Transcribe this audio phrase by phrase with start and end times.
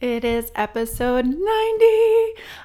[0.00, 1.36] It is episode 90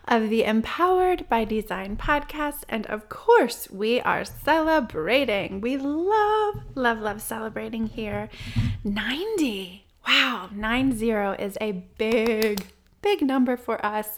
[0.08, 2.64] of the Empowered by Design podcast.
[2.70, 5.60] And of course, we are celebrating.
[5.60, 8.30] We love, love, love celebrating here.
[8.86, 9.86] 90.
[10.08, 12.68] Wow, 90 is a big,
[13.02, 14.18] big number for us.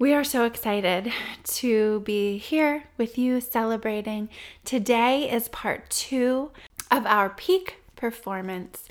[0.00, 1.12] We are so excited
[1.44, 4.28] to be here with you celebrating.
[4.64, 6.50] Today is part two
[6.90, 8.88] of our peak performance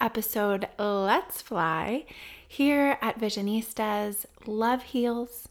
[0.00, 2.04] episode, Let's Fly.
[2.50, 5.48] Here at Visionistas, love heals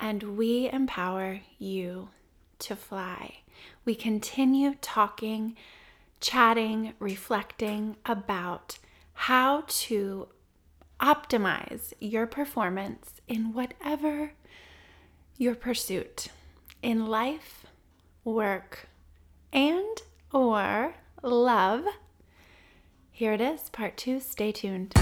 [0.00, 2.08] and we empower you
[2.58, 3.38] to fly.
[3.84, 5.56] We continue talking,
[6.20, 8.78] chatting, reflecting about
[9.14, 10.28] how to
[11.00, 14.32] optimize your performance in whatever
[15.36, 16.28] your pursuit
[16.82, 17.64] in life,
[18.24, 18.88] work,
[19.52, 21.84] and or love.
[23.12, 24.18] Here it is, part 2.
[24.18, 24.94] Stay tuned.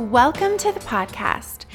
[0.00, 1.66] Welcome to the podcast,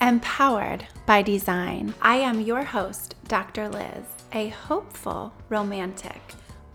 [0.00, 1.92] Empowered by Design.
[2.00, 3.68] I am your host, Dr.
[3.68, 6.18] Lyz, a hopeful romantic,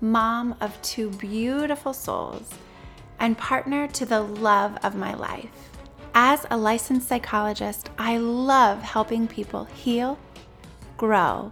[0.01, 2.51] mom of two beautiful souls,
[3.19, 5.49] and partner to the love of my life.
[6.13, 10.19] As a licensed psychologist, I love helping people heal,
[10.95, 11.51] grow,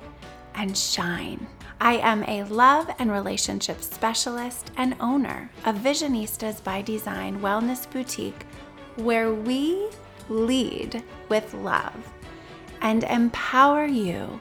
[0.53, 1.47] and shine.
[1.81, 8.45] I am a love and relationship specialist and owner of Visionistas by Design Wellness Boutique
[8.97, 9.89] where we
[10.29, 11.95] lead with love
[12.81, 14.39] and empower you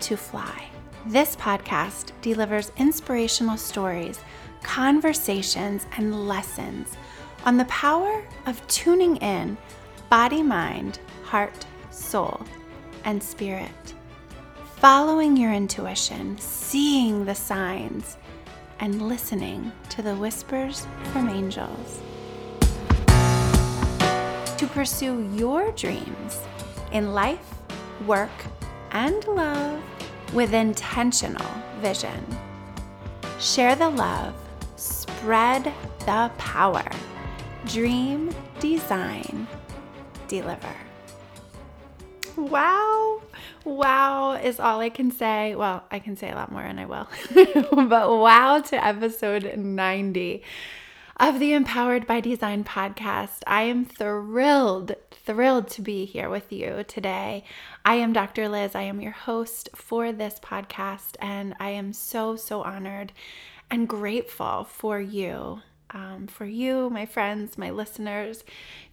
[0.00, 0.68] to fly.
[1.06, 4.20] This podcast delivers inspirational stories,
[4.62, 6.96] conversations, and lessons
[7.44, 9.56] on the power of tuning in
[10.08, 12.40] body, mind, heart, soul,
[13.04, 13.94] and spirit.
[14.76, 18.16] Following your intuition, seeing the signs,
[18.80, 22.00] and listening to the whispers from angels
[24.78, 26.38] pursue your dreams
[26.92, 27.52] in life,
[28.06, 28.30] work,
[28.92, 29.82] and love
[30.32, 31.50] with intentional
[31.80, 32.24] vision.
[33.40, 34.32] Share the love,
[34.76, 35.64] spread
[36.06, 36.88] the power.
[37.66, 39.48] Dream, design,
[40.28, 40.76] deliver.
[42.36, 43.20] Wow.
[43.64, 45.56] Wow is all I can say.
[45.56, 47.08] Well, I can say a lot more and I will.
[47.88, 50.44] but wow to episode 90
[51.20, 53.42] of the Empowered by Design podcast.
[53.44, 57.42] I am thrilled, thrilled to be here with you today.
[57.84, 58.48] I am Dr.
[58.48, 58.76] Lyz.
[58.76, 63.12] I am your host for this podcast, and I am so, so honored
[63.68, 65.60] and grateful for you.
[65.90, 68.44] Um, for you, my friends, my listeners,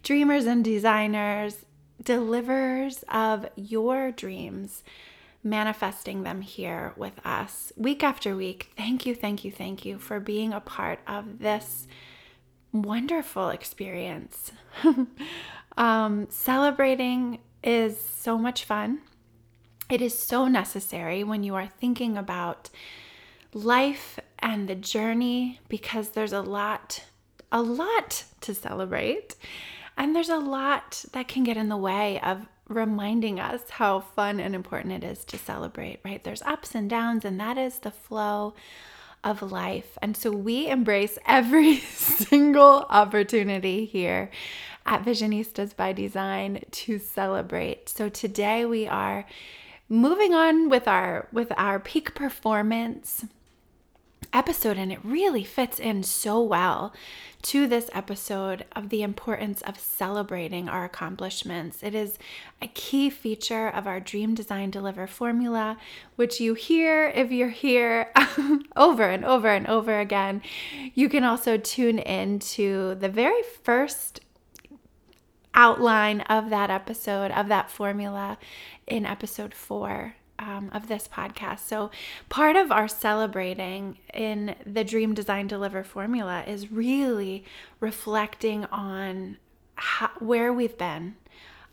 [0.02, 1.64] dreamers and designers,
[2.02, 4.82] deliverers of your dreams
[5.44, 8.72] manifesting them here with us week after week.
[8.76, 11.86] Thank you, thank you, thank you for being a part of this
[12.82, 14.52] wonderful experience.
[15.76, 19.00] um, celebrating is so much fun.
[19.88, 22.70] It is so necessary when you are thinking about
[23.52, 27.04] life and the journey because there's a lot,
[27.50, 29.36] a lot to celebrate.
[29.96, 34.40] And there's a lot that can get in the way of reminding us how fun
[34.40, 36.22] and important it is to celebrate, right?
[36.22, 38.54] There's ups and downs, and that is the flow
[39.24, 39.98] of life.
[40.00, 44.30] And so we embrace every single opportunity here
[44.84, 47.88] at Visionistas by Design to celebrate.
[47.88, 49.26] So today we are
[49.88, 53.24] moving on with our with our peak performance
[54.36, 56.92] episode and it really fits in so well
[57.40, 61.82] to this episode of the importance of celebrating our accomplishments.
[61.82, 62.18] It is
[62.60, 65.78] a key feature of our Dream Design Deliver formula,
[66.16, 68.12] which you hear if you're here
[68.76, 70.42] over and over and over again.
[70.92, 74.20] You can also tune in to the very first
[75.54, 78.36] outline of that episode, of that formula
[78.86, 81.60] in episode four um, of this podcast.
[81.60, 81.90] So,
[82.28, 87.44] part of our celebrating in the Dream Design Deliver formula is really
[87.80, 89.38] reflecting on
[89.76, 91.16] how, where we've been,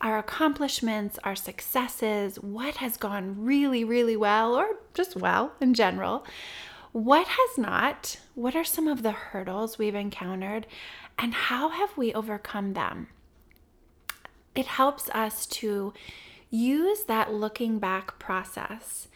[0.02, 6.26] our accomplishments, our successes, what has gone really, really well, or just well in general.
[6.92, 8.20] What has not?
[8.36, 10.68] What are some of the hurdles we've encountered?
[11.18, 13.08] And how have we overcome them?
[14.56, 15.94] It helps us to
[16.54, 19.08] use that looking back process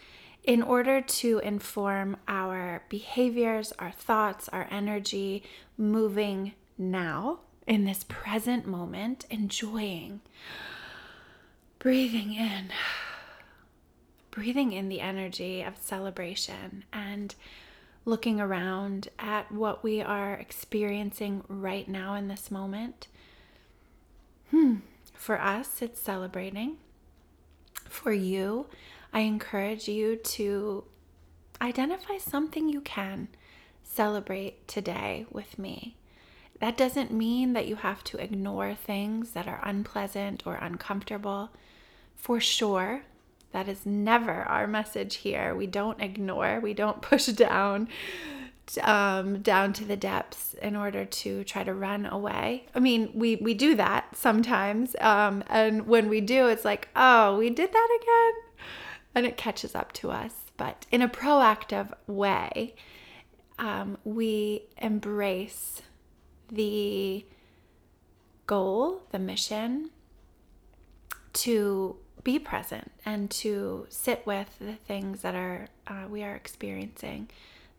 [0.43, 5.43] in order to inform our behaviors, our thoughts, our energy
[5.77, 10.21] moving now in this present moment, enjoying,
[11.79, 12.69] breathing in,
[14.31, 17.35] breathing in the energy of celebration and
[18.05, 23.07] looking around at what we are experiencing right now in this moment
[24.51, 24.75] Hmm.
[25.13, 26.77] For us, it's celebrating.
[27.89, 28.67] For you,
[29.13, 30.83] I encourage you to
[31.61, 33.29] identify something you can
[33.83, 35.97] celebrate today with me.
[36.59, 41.51] That doesn't mean that you have to ignore things that are unpleasant or uncomfortable.
[42.15, 43.03] For sure,
[43.51, 45.55] that is never our message here.
[45.55, 47.89] We don't ignore, we don't push down
[48.83, 52.65] um, down to the depths in order to try to run away.
[52.75, 57.37] I mean, we we do that sometimes, um, and when we do, it's like, oh,
[57.37, 58.67] we did that again,
[59.15, 60.33] and it catches up to us.
[60.57, 62.75] But in a proactive way,
[63.59, 65.81] um, we embrace
[66.49, 67.25] the
[68.47, 69.91] goal, the mission,
[71.33, 77.29] to be present and to sit with the things that are uh, we are experiencing.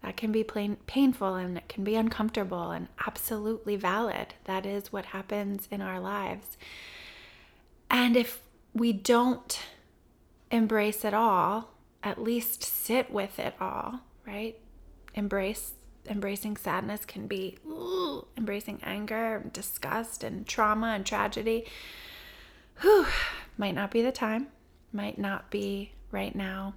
[0.02, 4.34] That can be plain, painful and it can be uncomfortable and absolutely valid.
[4.44, 6.56] That is what happens in our lives.
[7.90, 8.40] And if
[8.72, 9.58] we don't
[10.50, 11.70] embrace it all,
[12.02, 14.58] at least sit with it all, right?
[15.14, 15.72] Embrace
[16.08, 21.66] embracing sadness can be ooh, embracing anger, disgust and trauma and tragedy.
[22.80, 23.06] Whew,
[23.58, 24.46] might not be the time,
[24.92, 26.74] might not be right now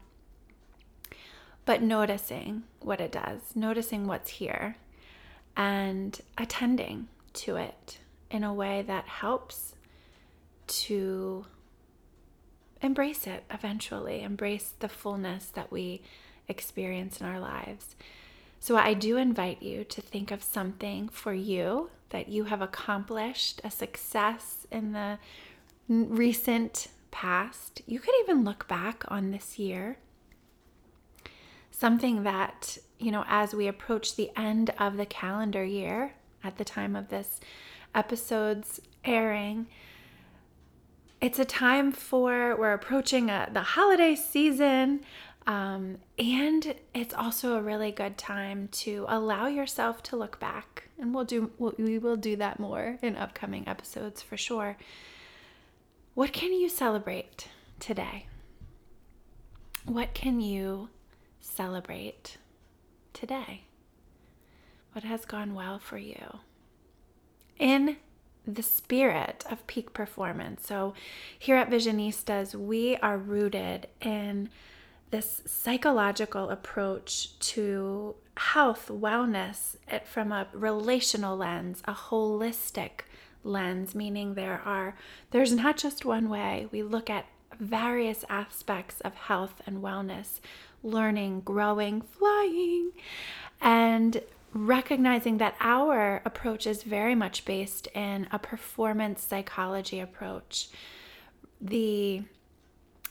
[1.65, 4.77] but noticing what it does, noticing what's here,
[5.55, 7.99] and attending to it
[8.29, 9.75] in a way that helps
[10.67, 11.45] to
[12.81, 16.01] embrace it eventually, embrace the fullness that we
[16.47, 17.95] experience in our lives.
[18.59, 23.59] So, I do invite you to think of something for you that you have accomplished,
[23.63, 25.17] a success in the
[25.87, 27.81] recent past.
[27.87, 29.97] You could even look back on this year
[31.81, 36.13] something that, you know, as we approach the end of the calendar year
[36.43, 37.39] at the time of this
[37.95, 39.65] episode's airing,
[41.21, 45.01] it's a time for, we're approaching a, the holiday season.
[45.47, 50.87] Um, and it's also a really good time to allow yourself to look back.
[50.99, 54.77] And we'll do, we will do that more in upcoming episodes for sure.
[56.13, 57.47] What can you celebrate
[57.79, 58.27] today?
[59.85, 60.89] What can you
[61.41, 62.37] celebrate
[63.13, 63.65] today?
[64.93, 66.39] What has gone well for you?
[67.57, 67.97] In
[68.45, 70.65] the spirit of peak performance.
[70.65, 70.93] So,
[71.37, 74.49] here at Visionistas, we are rooted in
[75.11, 83.01] this psychological approach to health, wellness from a relational lens, a holistic
[83.43, 84.95] lens, meaning there are
[85.31, 86.67] there's not just one way.
[86.71, 87.25] We look at
[87.59, 90.39] various aspects of health and wellness
[90.83, 92.91] learning, growing, flying,
[93.61, 94.21] and
[94.53, 100.69] recognizing that our approach is very much based in a performance psychology approach.
[101.61, 102.23] The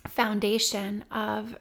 [0.06, 1.56] foundation of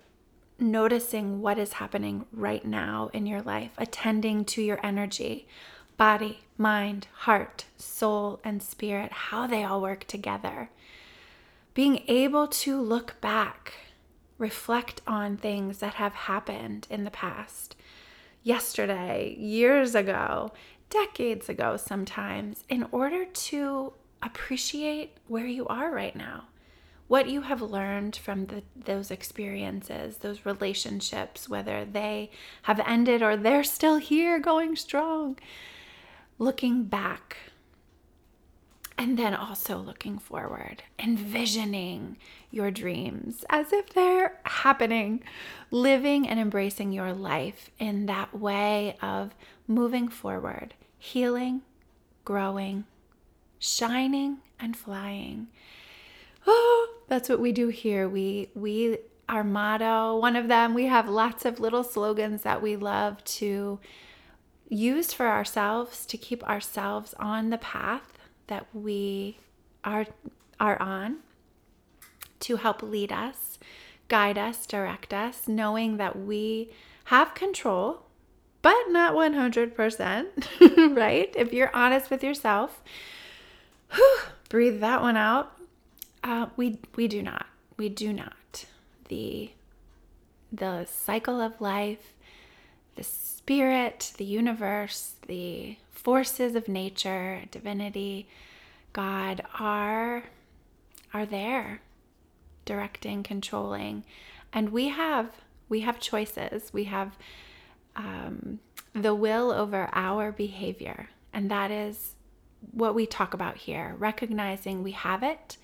[0.59, 5.47] noticing what is happening right now in your life, attending to your energy,
[5.95, 10.69] body, mind, heart, soul, and spirit, how they all work together.
[11.73, 13.73] Being able to look back
[14.39, 17.75] reflect on things that have happened in the past,
[18.41, 20.51] yesterday, years ago,
[20.89, 23.93] decades ago, sometimes, in order to
[24.23, 26.45] appreciate where you are right now,
[27.07, 32.31] what you have learned from the, those experiences, those relationships, whether they
[32.63, 35.37] have ended or they're still here going strong.
[36.37, 37.37] Looking back
[38.99, 42.17] and then also looking forward, envisioning
[42.51, 45.23] your dreams as if they're happening,
[45.71, 49.33] living and embracing your life in that way of
[49.69, 51.61] moving forward, healing,
[52.25, 52.83] growing,
[53.57, 55.47] shining, and flying.
[56.45, 58.09] Oh, that's what we do here.
[58.09, 58.97] We we
[59.29, 63.79] our motto, one of them, we have lots of little slogans that we love to
[64.67, 68.18] use for ourselves to keep ourselves on the path
[68.49, 69.37] that we
[69.83, 70.05] are
[70.59, 71.17] are on
[72.41, 73.59] to help lead us,
[74.07, 76.69] guide us, direct us, knowing that we
[77.05, 78.03] have control,
[78.61, 81.33] but not 100%, right?
[81.35, 82.83] If you're honest with yourself,
[83.93, 85.57] whew, breathe that one out.
[86.23, 87.45] Uh, we we do not.
[87.77, 88.65] We do not.
[89.07, 89.51] The
[90.51, 92.13] the cycle of life,
[93.49, 98.27] spirit, the universe, the forces of nature, divinity,
[98.93, 100.25] God are
[101.15, 101.81] are there
[102.65, 104.03] directing, controlling.
[104.53, 105.31] And we have
[105.67, 106.71] we have choices.
[106.71, 107.17] We have
[107.95, 108.59] um,
[108.93, 112.13] the will over our behavior, and that is
[112.69, 115.57] what we talk about here, recognizing we have it.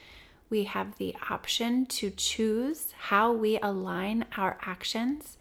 [0.49, 5.37] We have the option to choose how we align our actions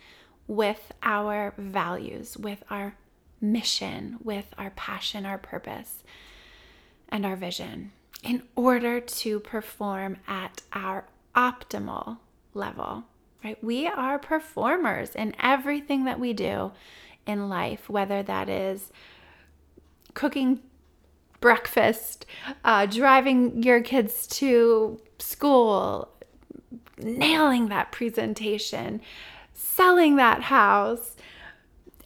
[0.46, 2.96] with our values, with our
[3.40, 6.02] mission, with our passion, our purpose,
[7.08, 12.18] and our vision in order to perform at our optimal
[12.54, 13.04] level,
[13.42, 13.62] right?
[13.62, 16.72] We are performers in everything that we do
[17.26, 18.90] in life, whether that is
[20.14, 20.60] cooking
[21.40, 22.24] breakfast,
[22.64, 26.08] uh, driving your kids to school,
[26.98, 29.00] nailing that presentation,
[29.74, 31.16] selling that house,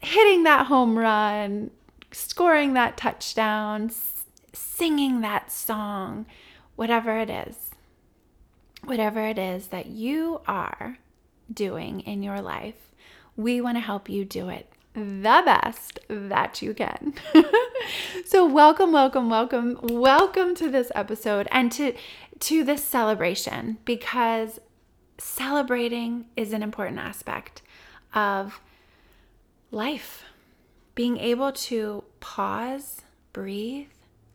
[0.01, 1.71] hitting that home run,
[2.11, 3.91] scoring that touchdown,
[4.55, 6.25] singing that song,
[6.77, 7.71] whatever it is,
[8.85, 10.97] whatever it is that you are
[11.53, 12.95] doing in your life,
[13.37, 17.13] we want to help you do it the best that you can.
[18.25, 21.95] so welcome, welcome, welcome, welcome to this episode and to
[22.41, 24.61] to this celebration because
[25.19, 27.63] celebrating is an important aspect
[28.15, 28.61] of
[29.71, 30.25] life.
[30.95, 33.89] Being able to pause, breathe,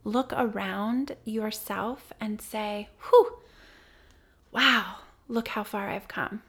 [0.04, 3.40] look around yourself and say, whew,
[4.52, 4.98] wow,
[5.28, 6.42] look how far I've come.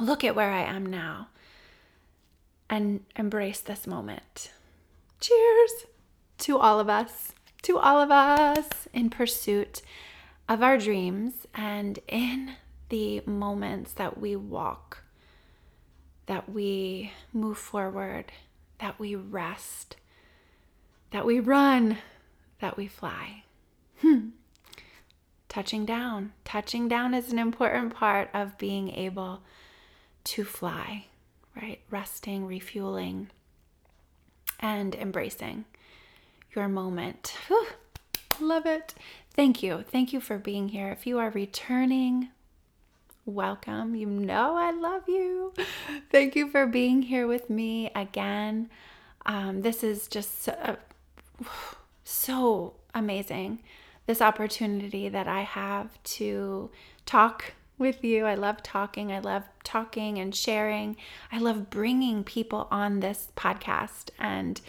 [0.00, 1.28] Look at where I am now.
[2.70, 4.50] And embrace this moment.
[5.20, 5.86] Cheers
[6.38, 9.82] to all of us, to all of us in pursuit
[10.48, 12.54] of our dreams and in
[12.92, 15.02] the moments that we walk,
[16.26, 18.26] that we move forward,
[18.80, 19.96] that we rest,
[21.10, 21.96] that we run,
[22.60, 23.44] that we fly.
[24.02, 24.28] Hmm.
[25.48, 26.34] Touching down.
[26.44, 29.40] Touching down is an important part of being able
[30.24, 31.06] to fly,
[31.56, 31.80] right?
[31.88, 33.30] Resting, refueling,
[34.60, 35.64] and embracing
[36.54, 37.38] your moment.
[37.48, 37.68] Whew.
[38.38, 38.92] Love it.
[39.34, 39.82] Thank you.
[39.90, 40.88] Thank you for being here.
[40.88, 42.28] If you are returning,
[43.24, 43.94] welcome.
[43.94, 45.52] You know I love you.
[46.10, 48.68] Thank you for being here with me again.
[49.26, 50.76] Um, this is just so, uh,
[52.04, 53.62] so amazing.
[54.06, 56.70] This opportunity that I have to
[57.06, 58.26] talk with you.
[58.26, 59.12] I love talking.
[59.12, 60.96] I love talking and sharing.
[61.30, 64.60] I love bringing people on this podcast and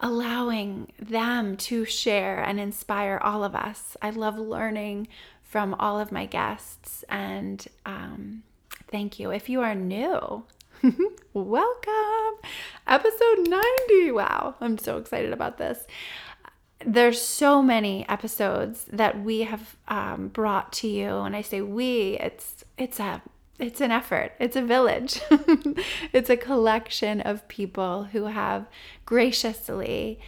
[0.00, 3.96] allowing them to share and inspire all of us.
[4.02, 5.08] I love learning
[5.54, 8.42] from all of my guests and um,
[8.88, 9.30] thank you.
[9.30, 10.42] If you are new,
[11.32, 12.34] welcome.
[12.88, 14.10] Episode 90.
[14.10, 15.86] Wow, I'm so excited about this
[16.84, 22.18] there's so many episodes that we have um, brought to you and i say we
[22.18, 23.22] it's it's a
[23.58, 25.20] it's an effort it's a village
[26.12, 28.66] it's a collection of people who have
[29.06, 30.20] graciously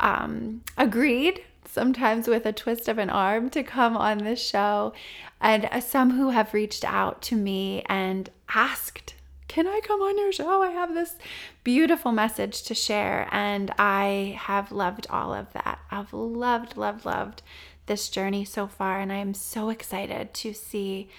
[0.00, 4.92] um, agreed sometimes with a twist of an arm to come on this show
[5.40, 9.14] and some who have reached out to me and asked
[9.52, 10.62] can I come on your show?
[10.62, 11.16] I have this
[11.62, 13.28] beautiful message to share.
[13.30, 15.78] And I have loved all of that.
[15.90, 17.42] I've loved, loved, loved
[17.84, 18.98] this journey so far.
[18.98, 21.10] And I am so excited to see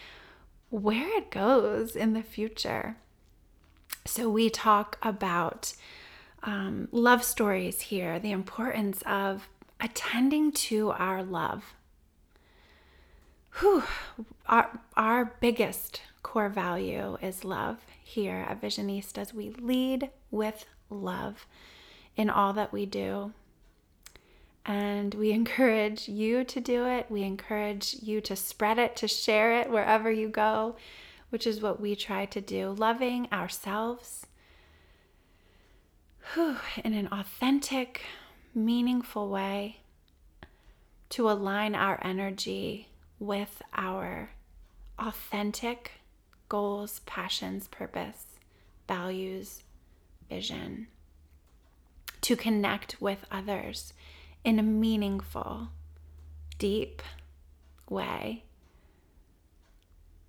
[0.71, 2.97] where it goes in the future.
[4.03, 5.75] So, we talk about
[6.41, 9.47] um, love stories here, the importance of
[9.83, 11.75] attending to our love.
[13.59, 13.83] Whew,
[14.47, 19.33] our, our biggest core value is love here at Visionistas.
[19.33, 21.45] We lead with love
[22.15, 23.33] in all that we do.
[24.65, 27.07] And we encourage you to do it.
[27.09, 30.77] We encourage you to spread it, to share it wherever you go,
[31.29, 32.71] which is what we try to do.
[32.71, 34.27] Loving ourselves
[36.33, 38.01] whew, in an authentic,
[38.55, 39.77] meaningful way
[41.09, 44.31] to align our energy with our
[44.99, 45.91] authentic
[46.49, 48.25] goals, passions, purpose,
[48.87, 49.63] values,
[50.29, 50.87] vision,
[52.21, 53.93] to connect with others
[54.43, 55.69] in a meaningful,
[56.57, 57.01] deep
[57.89, 58.43] way.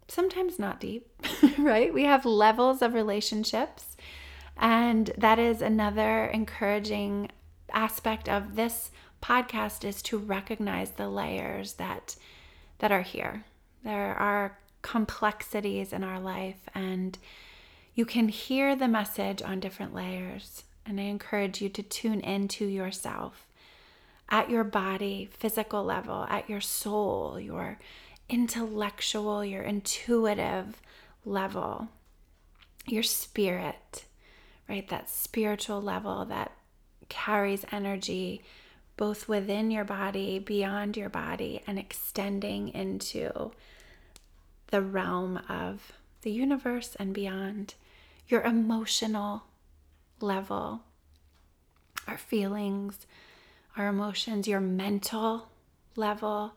[0.09, 1.09] Sometimes not deep,
[1.59, 1.93] right?
[1.93, 3.97] We have levels of relationships,
[4.57, 7.31] and that is another encouraging
[7.76, 8.90] aspect of this
[9.23, 12.16] podcast is to recognize the layers that
[12.78, 13.45] that are here.
[13.83, 17.16] There are complexities in our life, and
[17.95, 20.64] you can hear the message on different layers.
[20.87, 23.47] And I encourage you to tune into yourself
[24.28, 27.78] at your body, physical level, at your soul, your
[28.28, 30.81] intellectual, your intuitive
[31.25, 31.88] level,
[32.87, 34.04] your spirit,
[34.69, 34.88] right?
[34.88, 36.52] That spiritual level that
[37.08, 38.42] carries energy
[38.96, 43.50] both within your body, beyond your body, and extending into
[44.68, 45.92] the realm of
[46.23, 47.75] the universe and beyond,
[48.28, 49.44] your emotional
[50.20, 50.82] level,
[52.06, 53.06] our feelings,
[53.76, 55.49] our emotions, your mental
[55.96, 56.54] level,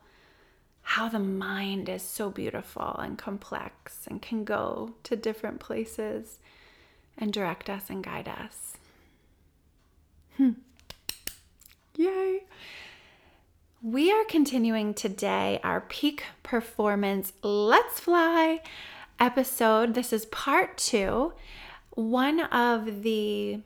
[0.82, 6.38] how the mind is so beautiful and complex and can go to different places
[7.18, 8.77] and direct us and guide us.
[10.38, 10.50] Hmm.
[11.96, 12.44] Yay!
[13.82, 18.60] We are continuing today our peak performance Let's Fly
[19.18, 19.94] episode.
[19.94, 21.32] This is part two.
[21.90, 23.62] One of the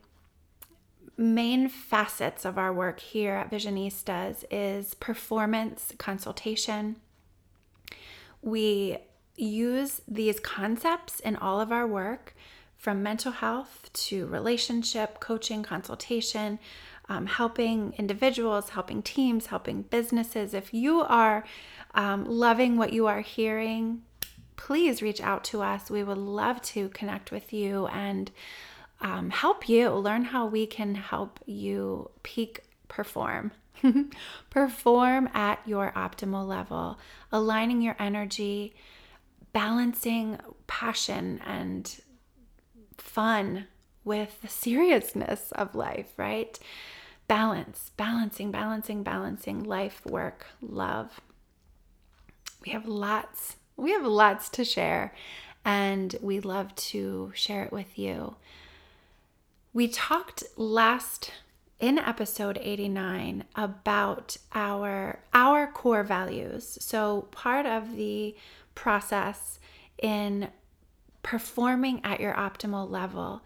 [1.18, 6.96] main facets of our work here at Visionistas is performance consultation.
[8.40, 8.96] We
[9.36, 12.34] use these concepts in all of our work
[12.82, 16.58] from mental health to relationship, coaching, consultation,
[17.08, 20.52] um, helping individuals, helping teams, helping businesses.
[20.52, 21.44] If you are
[21.94, 24.02] um, loving what you are hearing,
[24.56, 25.90] please reach out to us.
[25.90, 28.32] We would love to connect with you and
[29.00, 33.52] um, help you learn how we can help you peak perform.
[34.50, 36.98] perform at your optimal level,
[37.30, 38.74] aligning your energy,
[39.52, 40.36] balancing
[40.66, 42.00] passion and
[43.12, 43.66] fun
[44.04, 46.58] with the seriousness of life, right?
[47.28, 51.20] Balance, balancing, balancing, balancing life, work, love.
[52.64, 55.14] We have lots, we have lots to share,
[55.64, 58.36] and we love to share it with you.
[59.72, 61.32] We talked last
[61.80, 66.78] in episode 89 about our our core values.
[66.80, 68.36] So part of the
[68.74, 69.58] process
[70.00, 70.48] in
[71.22, 73.42] performing at your optimal level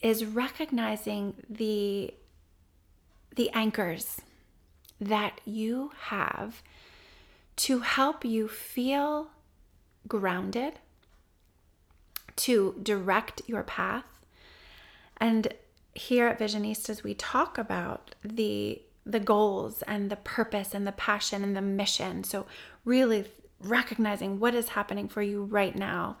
[0.00, 2.14] is recognizing the
[3.36, 4.20] the anchors
[5.00, 6.62] that you have
[7.56, 9.30] to help you feel
[10.08, 10.74] grounded,
[12.36, 14.04] to direct your path,
[15.18, 15.54] and
[15.94, 21.42] here at Visionistas, we talk about the the goals and the purpose and the passion
[21.42, 22.22] and the mission.
[22.22, 22.46] So
[22.84, 23.24] really
[23.58, 26.16] recognizing what is happening for you right now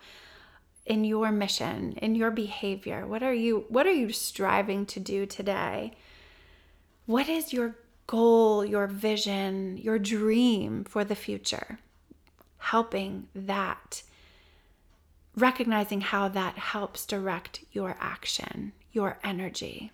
[0.90, 3.06] in your mission, in your behavior.
[3.06, 5.92] What are you what are you striving to do today?
[7.06, 7.76] What is your
[8.06, 11.78] goal, your vision, your dream for the future?
[12.58, 14.02] Helping that
[15.36, 19.92] recognizing how that helps direct your action your energy.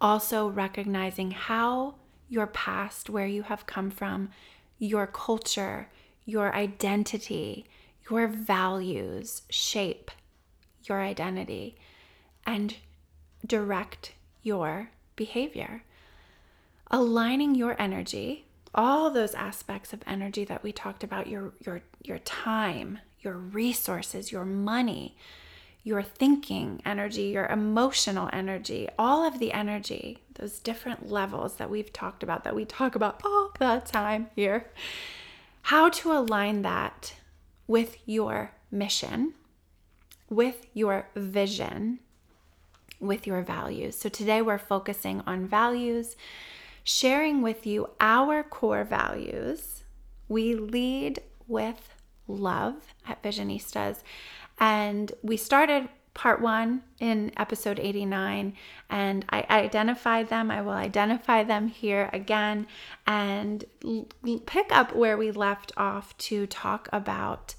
[0.00, 1.94] Also, recognizing how
[2.28, 4.30] your past, where you have come from,
[4.78, 5.88] your culture,
[6.24, 7.66] your identity,
[8.10, 10.10] your values shape
[10.84, 11.76] your identity
[12.44, 12.76] and
[13.46, 14.12] direct
[14.42, 15.84] your behavior.
[16.90, 22.18] Aligning your energy, all those aspects of energy that we talked about, your your your
[22.18, 25.16] time, your resources, your money,
[25.84, 31.92] your thinking energy, your emotional energy, all of the energy, those different levels that we've
[31.92, 34.70] talked about, that we talk about all the time here,
[35.62, 37.14] how to align that
[37.66, 39.34] with your mission,
[40.28, 41.98] with your vision,
[43.00, 43.96] with your values.
[43.96, 46.16] So today we're focusing on values,
[46.84, 49.82] sharing with you our core values.
[50.28, 51.94] We lead with
[52.28, 54.02] love at Visionistas
[54.58, 58.54] and we started part one in episode 89,
[58.90, 60.50] and I identified them.
[60.50, 62.66] I will identify them here again
[63.06, 63.64] and
[64.46, 67.54] pick up where we left off to talk about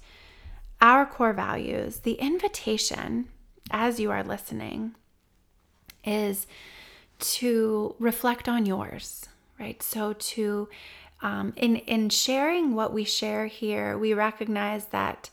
[0.80, 2.00] our core values.
[2.00, 3.28] The invitation,
[3.70, 4.94] as you are listening,
[6.04, 6.46] is
[7.18, 9.82] to reflect on yours, right?
[9.82, 10.68] So to
[11.22, 15.30] um, in in sharing what we share here, we recognize that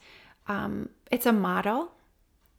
[0.48, 1.92] um, it's a model,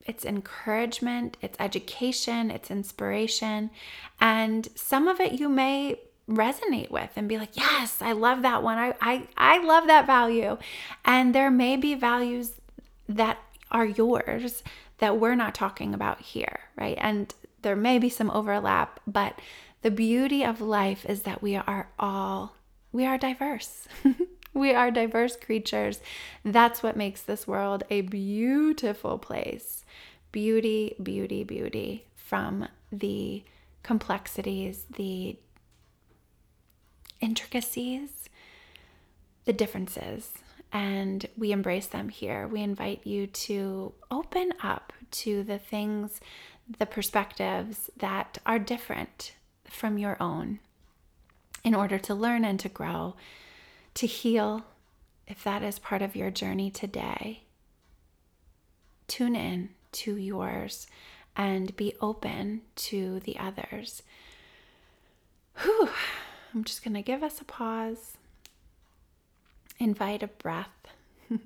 [0.07, 3.71] it's encouragement, it's education, it's inspiration.
[4.21, 8.63] And some of it you may resonate with and be like, yes, I love that
[8.63, 8.79] one.
[8.79, 10.59] I, I, I love that value.
[11.05, 12.53] And there may be values
[13.09, 13.39] that
[13.71, 14.63] are yours
[14.99, 16.97] that we're not talking about here, right?
[17.01, 19.39] And there may be some overlap, but
[19.83, 22.55] the beauty of life is that we are all,
[22.93, 23.89] we are diverse.
[24.55, 26.01] We are diverse creatures.
[26.45, 29.85] That's what makes this world a beautiful place.
[30.31, 33.43] Beauty, beauty, beauty from the
[33.83, 35.37] complexities, the
[37.21, 38.29] intricacies,
[39.45, 40.33] the differences.
[40.73, 42.47] And we embrace them here.
[42.47, 46.21] We invite you to open up to the things,
[46.79, 49.35] the perspectives that are different
[49.65, 50.61] from your own.
[51.65, 53.15] in order to learn and to grow,
[53.95, 54.65] to heal,
[55.27, 57.43] if that is part of your journey today.
[59.07, 60.87] Tune in to yours
[61.37, 64.03] and be open to the others.
[65.63, 65.89] Whew.
[66.55, 68.19] I'm just going to give us a pause,
[69.79, 70.69] invite a breath.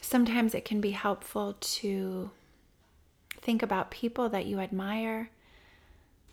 [0.00, 2.30] Sometimes it can be helpful to
[3.40, 5.30] think about people that you admire,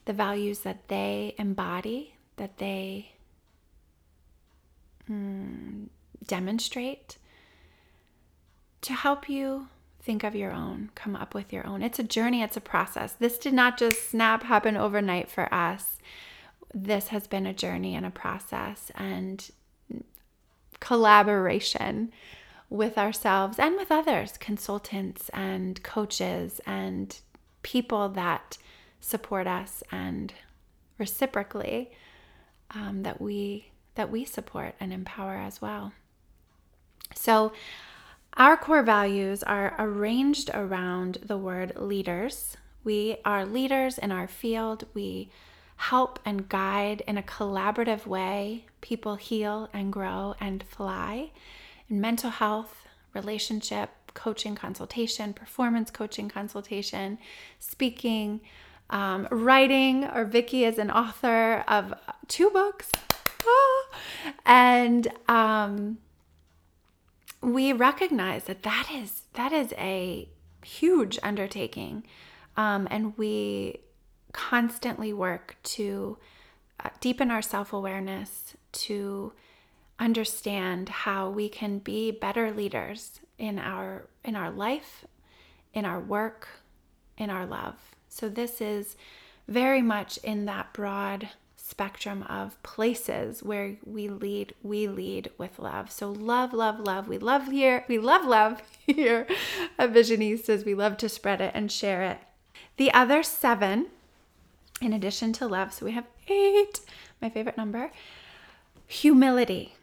[0.05, 3.11] the values that they embody, that they
[5.09, 5.87] mm,
[6.25, 7.17] demonstrate
[8.81, 9.67] to help you
[10.01, 11.81] think of your own, come up with your own.
[11.81, 13.13] It's a journey, it's a process.
[13.13, 15.97] This did not just snap happen overnight for us.
[16.73, 19.49] This has been a journey and a process and
[20.79, 22.11] collaboration
[22.69, 27.19] with ourselves and with others, consultants and coaches and
[27.63, 28.57] people that
[28.99, 30.33] support us and
[30.97, 31.91] reciprocally
[32.71, 35.91] um, that we that we support and empower as well.
[37.13, 37.51] So
[38.37, 42.55] our core values are arranged around the word leaders.
[42.83, 44.85] We are leaders in our field.
[44.93, 45.29] We
[45.77, 51.31] help and guide in a collaborative way people heal and grow and fly
[51.89, 57.17] in mental health, relationship, coaching consultation, performance coaching consultation,
[57.59, 58.41] speaking,
[58.89, 61.93] um, writing, or Vicki is an author of
[62.27, 62.91] two books.
[64.45, 65.97] And um,
[67.41, 70.27] we recognize that that is that is a
[70.63, 72.03] huge undertaking,
[72.55, 73.79] um, and we
[74.33, 76.17] constantly work to
[76.83, 79.33] uh, deepen our self awareness, to
[79.99, 85.05] understand how we can be better leaders in our in our life,
[85.73, 86.47] in our work,
[87.17, 87.75] in our love.
[88.09, 88.95] So this is
[89.47, 91.29] very much in that broad
[91.67, 95.91] spectrum of places where we lead we lead with love.
[95.91, 97.09] So love love love.
[97.09, 97.83] We love here.
[97.89, 99.27] We love love here
[99.77, 102.19] at visionistas we love to spread it and share it.
[102.77, 103.87] The other seven
[104.79, 106.79] in addition to love so we have eight
[107.21, 107.91] my favorite number
[108.85, 109.75] humility.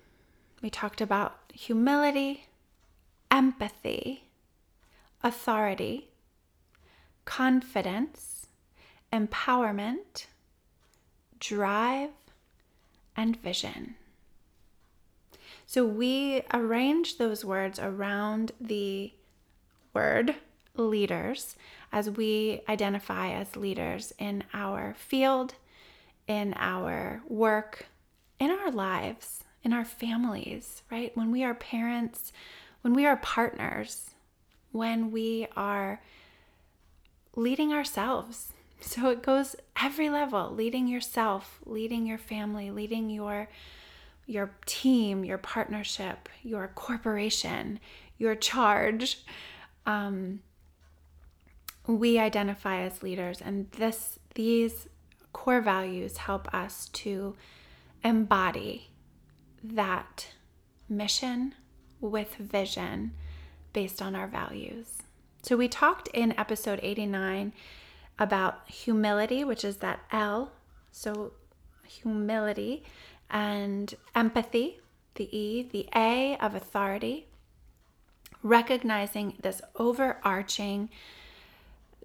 [0.63, 2.47] We talked about humility
[3.31, 4.25] empathy
[5.23, 6.09] authority
[7.27, 8.47] confidence
[9.13, 10.27] empowerment
[11.47, 12.11] drive,
[13.17, 13.95] and vision.
[15.67, 19.13] So we arrange those words around the
[19.93, 20.37] word
[20.77, 21.57] leaders
[21.93, 25.55] as we identify as leaders in our field,
[26.27, 27.87] in our work,
[28.41, 31.17] in our lives, in our families, right?
[31.17, 32.33] When we are parents,
[32.83, 34.11] when we are partners,
[34.73, 36.01] when we are
[37.37, 38.53] leading ourselves
[38.85, 43.49] so it goes every level, leading yourself, leading your family, leading your
[44.27, 47.79] your team, your partnership, your corporation,
[48.17, 49.23] your charge.
[49.85, 50.41] Um,
[51.87, 54.89] we identify as leaders, and this these
[55.33, 57.37] core values help us to
[58.03, 58.91] embody
[59.63, 60.29] that
[60.89, 61.55] mission
[62.01, 63.13] with vision
[63.73, 64.99] based on our values.
[65.43, 67.53] So we talked in episode 89
[68.19, 70.53] about humility, which is that L.
[70.93, 71.33] So,
[71.87, 72.85] humility
[73.31, 74.81] and empathy,
[75.15, 77.27] the E, the A of authority,
[78.43, 80.91] recognizing this overarching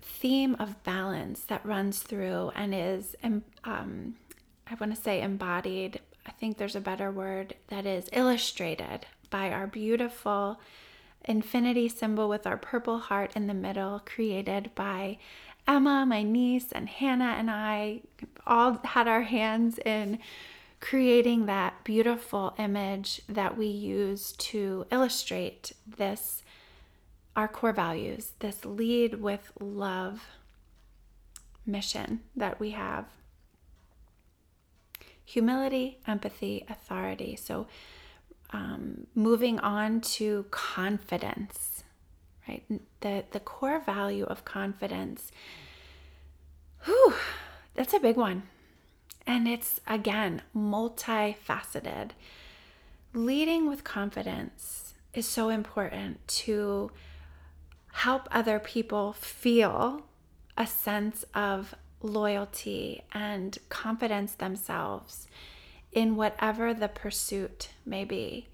[0.02, 3.16] theme of balance that runs through and is,
[3.64, 4.16] um,
[4.68, 6.00] I want to say embodied.
[6.26, 10.60] I think there's a better word that is illustrated by our beautiful
[11.26, 15.18] infinity symbol with our purple heart in the middle, created by
[15.68, 18.02] Emma, my niece, and Hannah and I
[18.46, 20.20] all had our hands in
[20.80, 26.44] creating that beautiful image that we use to illustrate this
[27.36, 30.26] our core values, this lead with love
[31.66, 33.06] mission that we have.
[35.26, 37.36] Humility, empathy, authority.
[37.36, 37.68] So,
[38.52, 41.84] um, moving on to confidence
[42.50, 42.64] right?
[43.02, 45.32] The, the core value of confidence,
[46.86, 47.14] whew,
[47.76, 48.44] that's a big one.
[49.28, 52.12] And it's, again, multifaceted.
[53.14, 56.92] Leading with confidence is so important to
[57.92, 60.04] help other people feel
[60.58, 65.28] a sense of loyalty and confidence themselves
[65.92, 68.48] in whatever the pursuit may be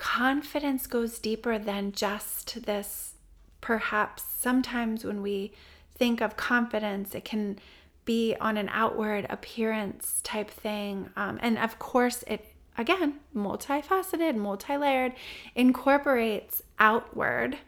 [0.00, 3.12] confidence goes deeper than just this.
[3.60, 5.52] Perhaps sometimes when we
[5.94, 7.58] think of confidence, it can
[8.06, 11.10] be on an outward appearance type thing.
[11.16, 12.46] Um, and of course, it
[12.78, 15.12] again, multifaceted, multi layered,
[15.54, 17.58] incorporates outward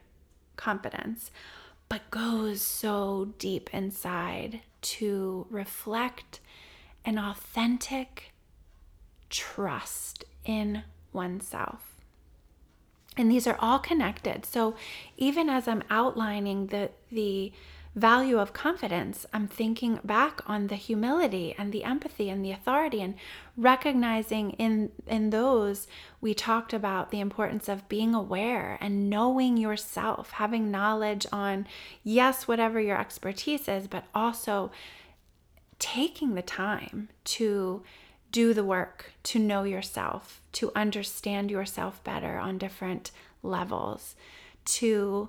[0.56, 1.30] confidence,
[1.90, 6.40] but goes so deep inside to reflect
[7.04, 8.32] an authentic
[9.28, 11.91] trust in oneself.
[13.16, 14.46] And these are all connected.
[14.46, 14.74] So
[15.16, 17.52] even as I'm outlining the the
[17.94, 23.02] value of confidence, I'm thinking back on the humility and the empathy and the authority
[23.02, 23.14] and
[23.54, 25.86] recognizing in in those
[26.20, 31.66] we talked about the importance of being aware and knowing yourself, having knowledge on
[32.02, 34.70] yes, whatever your expertise is, but also
[35.78, 37.82] taking the time to
[38.32, 44.16] do the work to know yourself, to understand yourself better on different levels,
[44.64, 45.28] to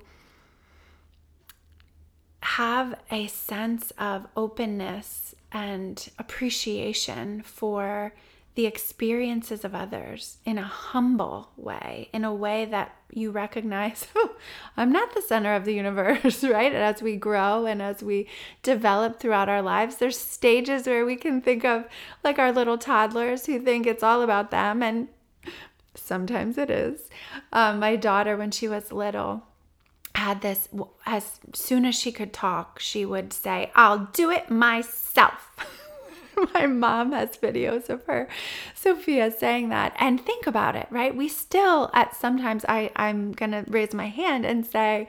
[2.42, 8.14] have a sense of openness and appreciation for
[8.56, 14.36] the experiences of others in a humble way, in a way that you recognize, oh,
[14.78, 16.72] I'm not the center of the universe, right?
[16.72, 18.28] And as we grow and as we
[18.62, 21.86] develop throughout our lives, there's stages where we can think of
[22.24, 24.84] like our little toddlers who think it's all about them.
[24.84, 25.08] And
[25.96, 27.10] sometimes it is.
[27.52, 29.44] Um, my daughter, when she was little,
[30.16, 30.70] had this
[31.08, 35.56] as soon as she could talk, she would say, I'll do it myself.
[36.54, 38.28] my mom has videos of her,
[38.74, 39.96] Sophia, saying that.
[40.00, 41.16] And think about it, right?
[41.16, 45.08] We still, at sometimes, I, I'm going to raise my hand and say,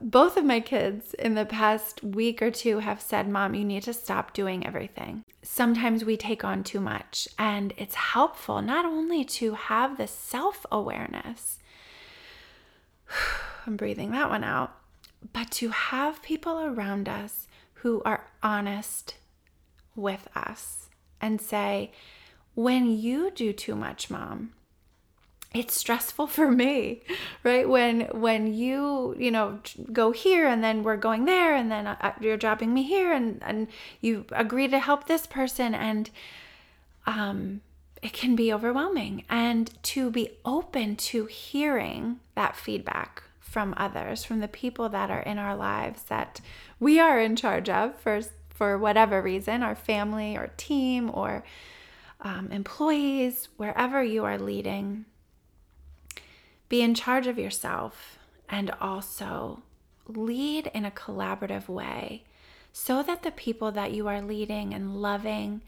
[0.00, 3.82] both of my kids in the past week or two have said, Mom, you need
[3.84, 5.24] to stop doing everything.
[5.42, 10.66] Sometimes we take on too much, and it's helpful not only to have the self
[10.70, 11.60] awareness,
[13.66, 14.76] I'm breathing that one out,
[15.32, 19.14] but to have people around us who are honest
[19.96, 20.88] with us
[21.20, 21.90] and say,
[22.54, 24.52] when you do too much, mom,
[25.54, 27.02] it's stressful for me
[27.42, 27.68] right?
[27.68, 29.60] When when you you know
[29.92, 33.42] go here and then we're going there and then uh, you're dropping me here and
[33.42, 33.68] and
[34.00, 36.10] you agree to help this person and
[37.06, 37.62] um
[38.02, 39.24] it can be overwhelming.
[39.28, 45.22] And to be open to hearing that feedback from others from the people that are
[45.22, 46.40] in our lives that
[46.78, 48.20] we are in charge of for
[48.56, 51.44] for whatever reason, our family or team or
[52.22, 55.04] um, employees, wherever you are leading,
[56.68, 59.62] be in charge of yourself and also
[60.08, 62.24] lead in a collaborative way
[62.72, 65.62] so that the people that you are leading and loving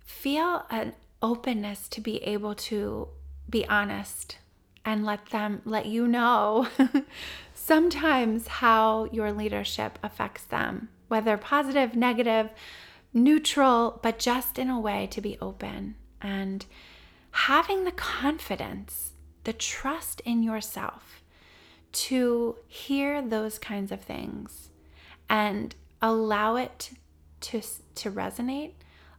[0.00, 3.08] feel an openness to be able to
[3.48, 4.38] be honest
[4.84, 6.68] and let them let you know
[7.54, 12.50] sometimes how your leadership affects them whether positive, negative,
[13.12, 16.66] neutral, but just in a way to be open and
[17.30, 19.12] having the confidence,
[19.44, 21.22] the trust in yourself
[21.92, 24.68] to hear those kinds of things
[25.28, 26.90] and allow it
[27.40, 27.60] to,
[27.94, 28.72] to resonate,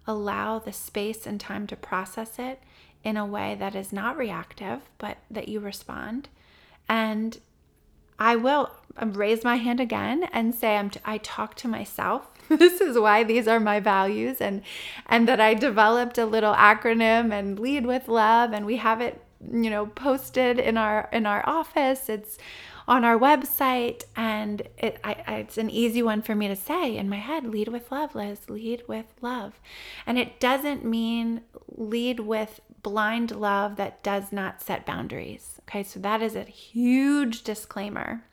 [0.05, 2.61] allow the space and time to process it
[3.03, 6.29] in a way that is not reactive, but that you respond.
[6.89, 7.39] And
[8.19, 12.29] I will Um, raise my hand again and say I'm t- I talk to myself.
[12.49, 14.63] this is why these are my values and
[15.05, 19.21] and that I developed a little acronym and lead with love and we have it
[19.51, 22.09] you know posted in our in our office.
[22.09, 22.37] It's
[22.87, 27.09] on our website and it, I, it's an easy one for me to say in
[27.09, 27.45] my head.
[27.45, 28.49] Lead with love Lyz.
[28.49, 29.59] Lead with love.
[30.05, 35.59] And it doesn't mean lead with blind love that does not set boundaries.
[35.67, 38.23] Okay so that is a huge disclaimer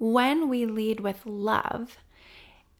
[0.00, 1.98] when we lead with love,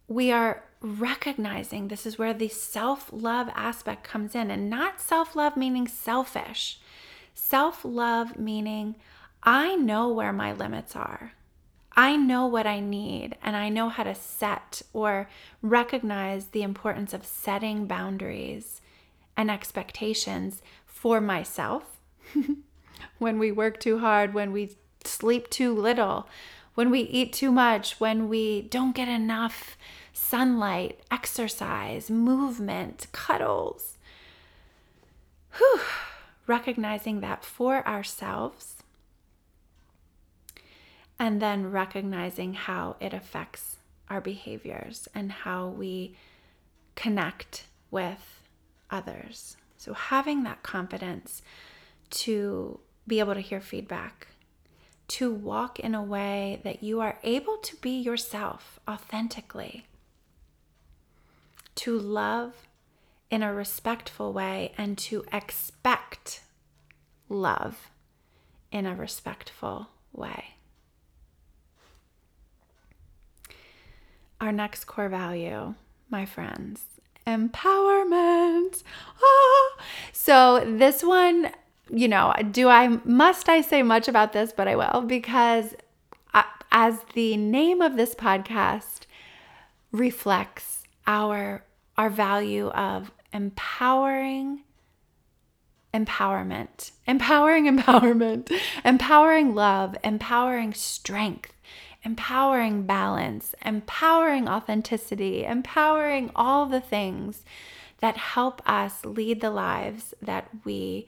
[0.09, 5.37] we are recognizing this is where the self love aspect comes in, and not self
[5.37, 6.80] love meaning selfish.
[7.35, 8.96] Self love meaning
[9.42, 11.35] I know where my limits are.
[11.94, 15.28] I know what I need, and I know how to set or
[15.61, 18.80] recognize the importance of setting boundaries
[19.37, 21.98] and expectations for myself.
[23.18, 26.26] when we work too hard, when we sleep too little,
[26.74, 29.76] when we eat too much, when we don't get enough
[30.12, 33.96] sunlight, exercise, movement, cuddles.
[35.59, 35.80] Whew.
[36.46, 38.83] Recognizing that for ourselves
[41.18, 43.76] and then recognizing how it affects
[44.09, 46.16] our behaviors and how we
[46.96, 48.40] connect with
[48.90, 49.56] others.
[49.76, 51.42] So, having that confidence
[52.11, 54.28] to be able to hear feedback
[55.11, 59.87] to walk in a way that you are able to be yourself authentically.
[61.77, 62.66] to love
[63.31, 66.42] in a respectful way and to expect
[67.29, 67.90] love
[68.70, 70.57] in a respectful way.
[74.40, 75.75] Our next core value,
[76.11, 76.83] my friends,
[77.27, 78.83] empowerment.
[79.23, 79.83] Ah.
[80.12, 81.51] So, this one,
[81.92, 85.74] you know, do I must I say much about this, but I will because
[86.33, 89.00] I, as the name of this podcast
[89.92, 91.64] reflects our
[91.96, 94.62] our value of empowering
[95.92, 98.50] empowerment, empowering empowerment,
[98.85, 101.53] empowering love, empowering strength,
[102.05, 107.44] empowering balance, empowering authenticity, empowering all the things
[107.98, 111.07] that help us lead the lives that we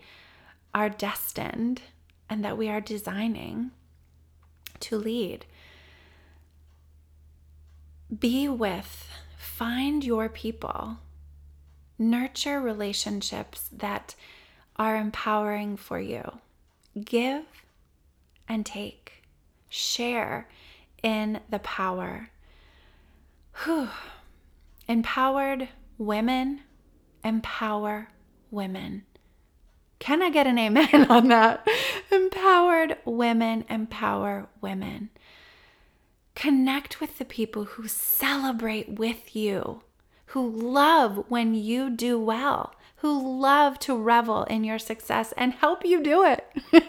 [0.75, 1.83] are destined
[2.29, 3.71] and that we are designing
[4.81, 5.45] to lead.
[8.19, 10.99] Be with, find your people,
[11.99, 14.15] nurture relationships that
[14.77, 16.39] are empowering for you.
[17.03, 17.45] Give
[18.49, 19.25] and take,
[19.69, 20.49] share
[21.03, 22.31] in the power.
[23.65, 23.89] Whew.
[24.89, 26.61] Empowered women
[27.25, 28.09] empower
[28.51, 29.05] women.
[30.03, 31.65] Can I get an amen on that?
[32.11, 35.11] Empowered women empower women.
[36.35, 39.85] Connect with the people who celebrate with you,
[40.27, 45.85] who love when you do well, who love to revel in your success and help
[45.85, 46.49] you do it.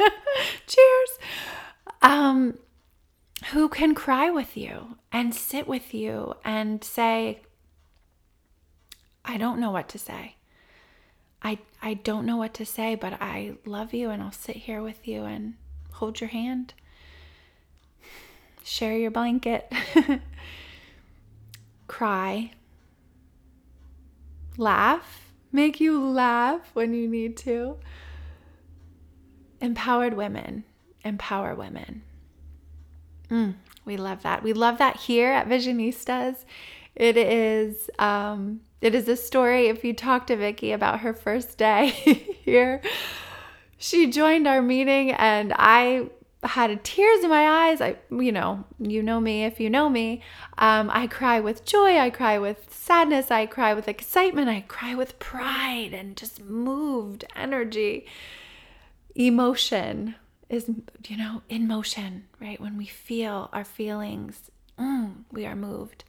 [0.65, 1.10] Cheers.
[2.02, 2.58] Um,
[3.52, 7.41] who can cry with you and sit with you and say,
[9.23, 10.38] I don't know what to say.
[11.43, 14.82] I, I don't know what to say, but I love you and I'll sit here
[14.82, 15.56] with you and
[15.93, 16.73] hold your hand,
[18.63, 19.71] share your blanket,
[21.88, 22.51] cry,
[24.58, 27.77] laugh, make you laugh when you need to.
[29.60, 30.63] Empowered women
[31.03, 32.01] empower women.
[33.29, 34.43] Mm, we love that.
[34.43, 36.45] We love that here at Visionistas.
[36.95, 39.67] It is um, it is a story.
[39.67, 41.88] If you talk to Vicki about her first day
[42.43, 42.82] here,
[43.77, 46.10] she joined our meeting, and I
[46.43, 47.82] had tears in my eyes.
[47.82, 50.21] I, you know, you know me if you know me.
[50.58, 51.97] Um, I cry with joy.
[51.97, 53.32] I cry with sadness.
[53.32, 54.49] I cry with excitement.
[54.49, 58.06] I cry with pride and just moved energy,
[59.15, 60.15] emotion
[60.49, 60.69] is,
[61.08, 62.60] you know, in motion, right?
[62.60, 66.03] When we feel our feelings, mm, we are moved,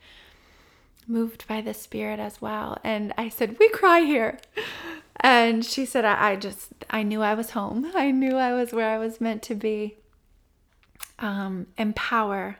[1.06, 2.78] moved by the Spirit as well.
[2.84, 4.38] And I said, We cry here.
[5.16, 7.90] And she said, I, I just, I knew I was home.
[7.94, 9.96] I knew I was where I was meant to be.
[11.18, 12.58] Um, empower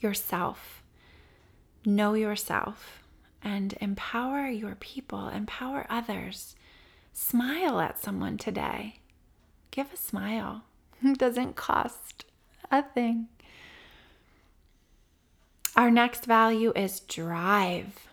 [0.00, 0.82] yourself,
[1.84, 3.02] know yourself,
[3.42, 6.56] and empower your people, empower others.
[7.12, 9.00] Smile at someone today.
[9.70, 10.64] Give a smile.
[11.16, 12.24] doesn't cost
[12.70, 13.28] a thing.
[15.76, 18.08] Our next value is drive.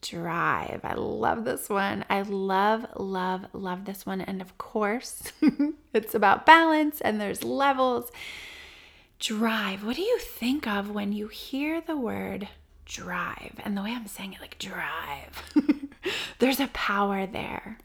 [0.00, 0.80] Drive.
[0.84, 2.04] I love this one.
[2.08, 4.22] I love, love, love this one.
[4.22, 5.32] And of course,
[5.92, 8.10] it's about balance and there's levels.
[9.18, 9.84] Drive.
[9.84, 12.48] What do you think of when you hear the word
[12.86, 13.60] drive?
[13.64, 15.42] And the way I'm saying it, like drive,
[16.38, 17.78] there's a power there.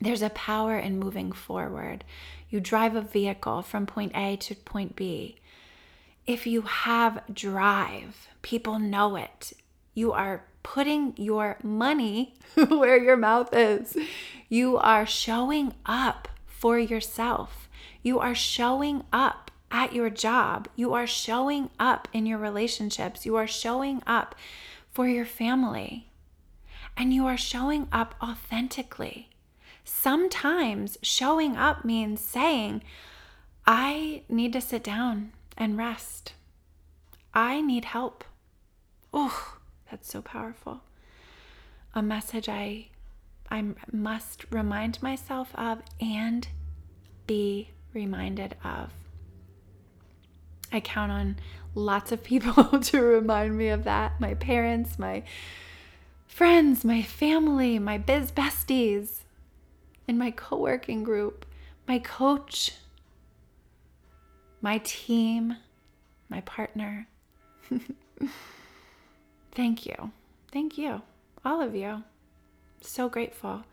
[0.00, 2.04] There's a power in moving forward.
[2.50, 5.38] You drive a vehicle from point A to point B.
[6.28, 9.54] If you have drive, people know it.
[9.94, 13.96] You are putting your money where your mouth is.
[14.50, 17.70] You are showing up for yourself.
[18.02, 20.68] You are showing up at your job.
[20.76, 23.24] You are showing up in your relationships.
[23.24, 24.34] You are showing up
[24.90, 26.10] for your family.
[26.94, 29.30] And you are showing up authentically.
[29.82, 32.82] Sometimes showing up means saying,
[33.66, 36.32] I need to sit down and rest.
[37.34, 38.24] I need help.
[39.12, 39.56] Oh,
[39.90, 40.80] that's so powerful.
[41.94, 42.88] A message I
[43.50, 46.46] I must remind myself of and
[47.26, 48.90] be reminded of.
[50.70, 51.36] I count on
[51.74, 54.20] lots of people to remind me of that.
[54.20, 55.22] My parents, my
[56.26, 59.20] friends, my family, my biz besties
[60.06, 61.46] in my co working group,
[61.86, 62.72] my coach,
[64.60, 65.56] my team,
[66.28, 67.08] my partner.
[69.52, 70.12] Thank you.
[70.52, 71.02] Thank you,
[71.44, 72.02] all of you.
[72.80, 73.64] So grateful.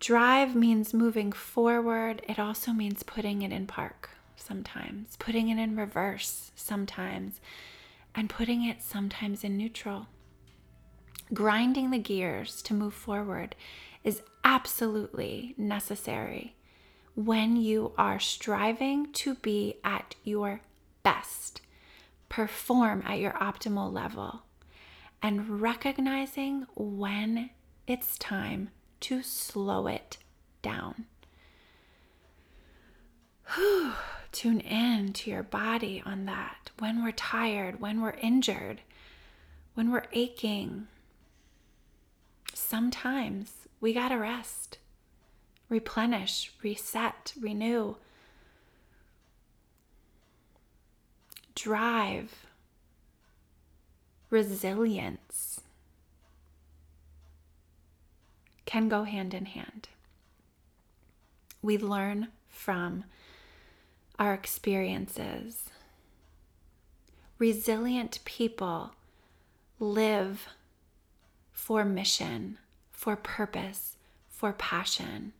[0.00, 2.22] Drive means moving forward.
[2.28, 7.40] It also means putting it in park sometimes, putting it in reverse sometimes,
[8.14, 10.06] and putting it sometimes in neutral.
[11.32, 13.54] grinding the gears to move forward
[14.04, 16.54] is absolutely necessary
[17.16, 20.60] when you are striving to be at your
[21.02, 21.62] best,
[22.28, 24.42] perform at your optimal level,
[25.22, 27.50] and recognizing when
[27.86, 28.68] it's time
[29.00, 30.18] to slow it
[30.62, 31.06] down.
[33.54, 33.92] Whew.
[34.32, 36.70] Tune in to your body on that.
[36.78, 38.82] When we're tired, when we're injured,
[39.72, 40.88] when we're aching,
[42.52, 44.76] sometimes we got to rest,
[45.68, 47.96] replenish, reset, renew.
[51.54, 52.46] Drive,
[54.30, 55.60] resilience
[58.66, 59.88] can go hand in hand.
[61.62, 63.04] We learn from
[64.18, 65.70] our experiences.
[67.38, 68.92] Resilient people
[69.78, 70.48] live
[71.52, 72.58] for mission,
[72.92, 73.96] for purpose,
[74.28, 75.32] for passion,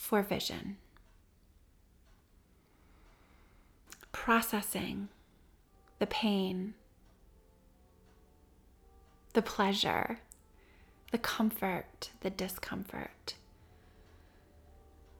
[0.00, 0.78] for vision.
[4.12, 5.10] Processing
[5.98, 6.72] the pain,
[9.34, 10.20] the pleasure,
[11.12, 13.34] the comfort, the discomfort.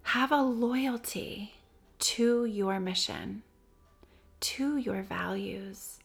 [0.02, 1.52] Have a loyalty
[1.98, 3.42] to your mission,
[4.40, 5.98] to your values,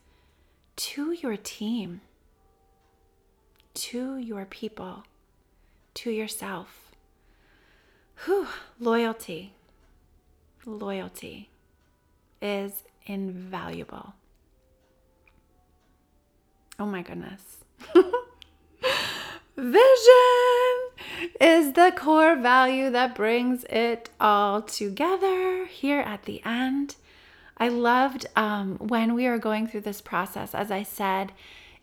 [0.75, 2.01] to your team,
[3.73, 5.05] to your people,
[5.93, 6.84] to yourself.
[8.23, 8.47] Whew,
[8.79, 9.53] loyalty,
[10.65, 11.49] loyalty
[12.41, 14.13] is invaluable.
[16.79, 17.57] Oh my goodness.
[19.57, 19.85] Vision
[21.39, 26.95] is the core value that brings it all together here at the end.
[27.57, 31.31] I loved um, when we were going through this process, as I said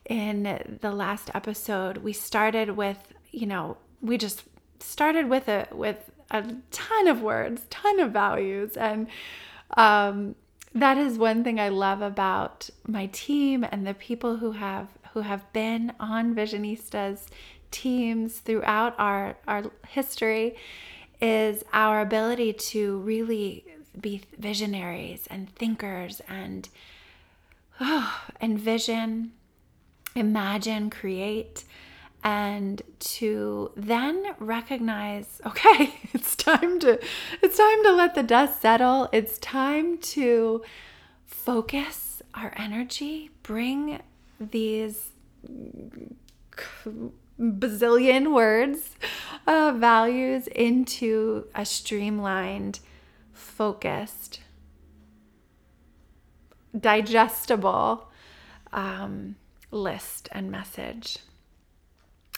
[0.04, 4.44] in the last episode, we started with, you know, we just
[4.80, 9.06] started with a with a ton of words, ton of values, and
[9.76, 10.34] um,
[10.74, 15.20] that is one thing I love about my team and the people who have who
[15.20, 17.26] have been on Visionistas
[17.70, 20.56] teams throughout our, our history
[21.20, 23.64] is our ability to really
[24.00, 26.68] be visionaries and thinkers and
[27.80, 29.32] oh, envision,
[30.14, 31.64] imagine, create,
[32.24, 36.98] and to then recognize okay it's time to
[37.42, 40.62] it's time to let the dust settle it's time to
[41.26, 44.00] focus our energy bring
[44.38, 45.10] these
[47.42, 48.96] bazillion words,
[49.46, 52.80] uh, values into a streamlined,
[53.32, 54.40] focused,
[56.78, 58.10] digestible
[58.72, 59.36] um,
[59.70, 61.18] list and message.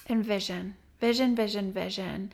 [0.06, 2.32] And vision, vision, vision, vision.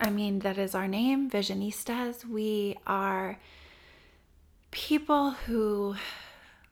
[0.00, 2.24] I mean, that is our name, Visionistas.
[2.24, 3.38] We are
[4.70, 5.96] people who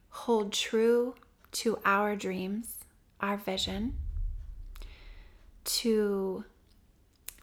[0.09, 1.15] hold true
[1.51, 2.79] to our dreams,
[3.19, 3.95] our vision,
[5.65, 6.43] to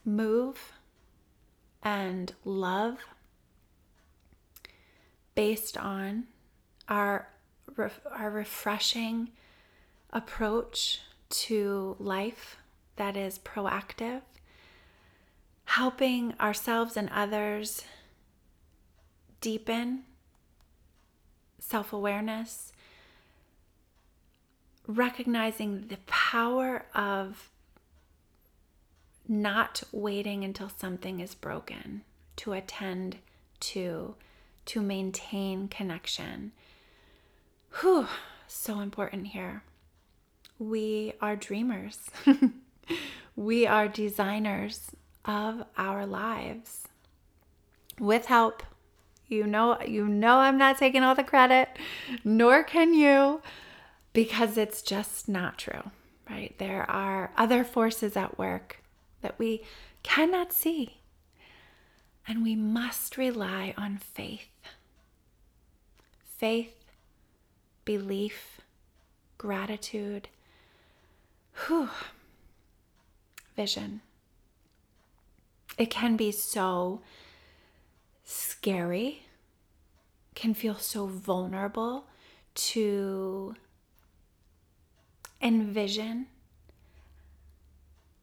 [0.05, 0.73] move
[1.83, 2.99] and love
[5.35, 6.25] based on
[6.89, 7.29] our
[8.11, 9.31] our refreshing
[10.13, 11.01] approach
[11.31, 12.57] to life
[12.97, 14.23] that is proactive
[15.65, 17.85] helping ourselves and others
[19.41, 20.03] deepen
[21.59, 22.73] self-awareness
[24.87, 27.51] recognizing the power of
[29.29, 32.03] not waiting until something is broken
[32.35, 33.17] to attend
[33.61, 34.15] to,
[34.65, 36.51] to maintain connection.
[37.81, 38.09] Whew,
[38.49, 39.63] so important here.
[40.61, 42.11] We are dreamers.
[43.35, 44.91] we are designers
[45.25, 46.87] of our lives.
[47.99, 48.63] With help.
[49.27, 51.71] You know, you know I'm not taking all the credit,
[52.25, 53.41] nor can you,
[54.13, 55.93] because it's just not true,
[56.29, 56.55] right?
[56.59, 58.83] There are other forces at work
[59.23, 59.63] that we
[60.03, 61.01] cannot see.
[62.29, 64.49] And we must rely on faith.
[66.23, 66.85] Faith,
[67.87, 68.61] belief,
[69.39, 70.29] gratitude,
[71.67, 71.89] whew,
[73.57, 74.01] vision.
[75.79, 77.01] It can be so
[78.25, 79.23] scary,
[80.35, 82.07] can feel so vulnerable
[82.55, 83.55] to
[85.41, 86.27] envision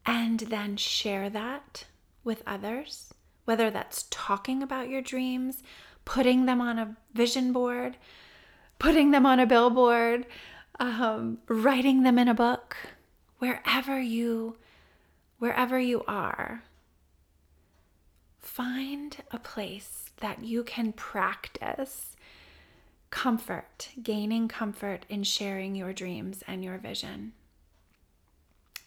[0.06, 1.84] and then share that
[2.24, 3.12] with others,
[3.44, 5.62] whether that's talking about your dreams,
[6.04, 7.96] putting them on a vision board,
[8.78, 10.26] putting them on a billboard,
[10.80, 12.76] um, writing them in a book,
[13.38, 14.56] wherever you
[15.38, 16.62] wherever you are
[18.38, 22.16] find a place that you can practice
[23.10, 27.32] comfort, gaining comfort in sharing your dreams and your vision.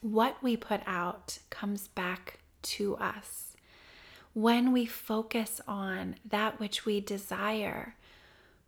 [0.01, 3.55] What we put out comes back to us.
[4.33, 7.95] When we focus on that which we desire,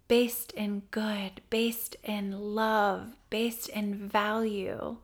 [0.07, 4.97] based in good, based in love, based in value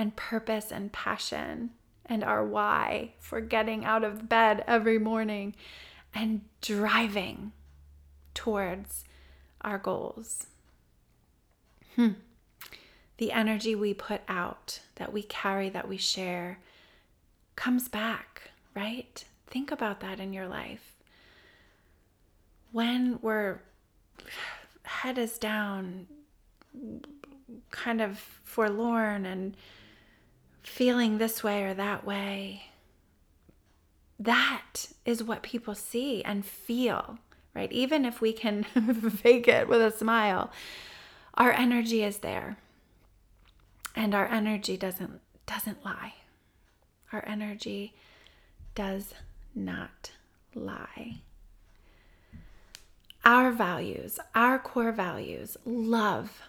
[0.00, 1.68] and purpose and passion,
[2.06, 5.54] and our why for getting out of bed every morning
[6.14, 7.52] and driving
[8.32, 9.04] towards
[9.60, 10.46] our goals.
[11.96, 12.12] Hmm.
[13.18, 16.60] The energy we put out, that we carry, that we share,
[17.54, 19.22] comes back, right?
[19.48, 20.94] Think about that in your life.
[22.72, 23.60] When we're
[24.82, 26.06] head is down,
[27.70, 29.54] kind of forlorn and
[30.70, 32.62] feeling this way or that way,
[34.18, 37.18] that is what people see and feel,
[37.54, 37.70] right?
[37.72, 40.50] Even if we can fake it with a smile,
[41.34, 42.56] our energy is there.
[43.96, 46.14] And our energy doesn't doesn't lie.
[47.12, 47.92] Our energy
[48.76, 49.14] does
[49.52, 50.12] not
[50.54, 51.22] lie.
[53.24, 56.42] Our values, our core values, love,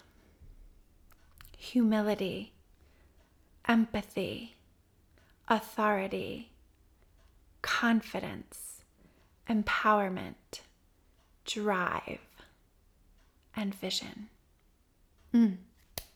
[1.58, 2.51] humility,
[3.68, 4.56] empathy,
[5.48, 6.50] authority,
[7.62, 8.82] confidence,
[9.48, 10.60] empowerment,
[11.44, 12.20] drive,
[13.54, 14.28] and vision.
[15.34, 15.56] Mm.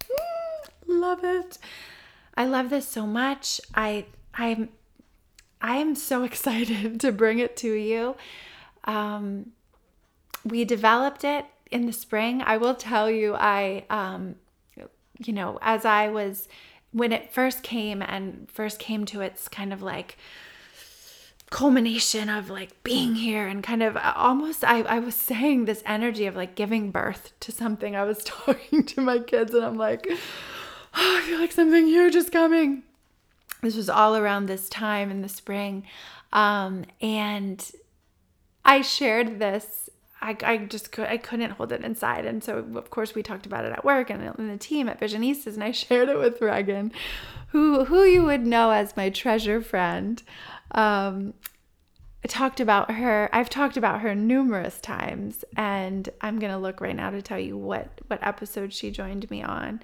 [0.87, 1.59] love it.
[2.37, 3.61] I love this so much.
[3.75, 4.69] I I'm
[5.61, 8.17] I am so excited to bring it to you.
[8.85, 9.53] Um,
[10.45, 12.43] we developed it in the spring.
[12.43, 14.37] I will tell you, I um,
[15.25, 16.49] you know, as I was
[16.97, 20.17] when it first came and first came to its kind of like
[21.51, 25.83] culmination of like being here and kind of uh, almost I, I was saying this
[25.85, 27.95] energy of like giving birth to something.
[27.95, 30.15] I was talking to my kids and I'm like, oh,
[30.95, 32.83] I feel like something huge is coming.
[33.61, 35.85] This was all around this time in the spring.
[36.33, 37.71] Um, and
[38.65, 39.91] I shared this
[40.27, 42.27] I, I just could, I couldn't hold it inside.
[42.27, 45.01] And so, of course, we talked about it at work and in the team at
[45.01, 46.91] Visionistas, and I shared it with Regan,
[47.49, 50.21] who, who you would know as my treasure friend.
[50.73, 51.35] Um,
[52.25, 53.31] I talked about her.
[53.33, 57.57] I've talked about her numerous times, and I'm gonna look right now to tell you
[57.57, 59.81] what what episode she joined me on.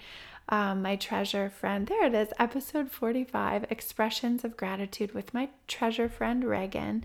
[0.49, 1.87] Um, my treasure friend.
[1.87, 7.05] There it is, episode 45 Expressions of Gratitude with my treasure friend Regan.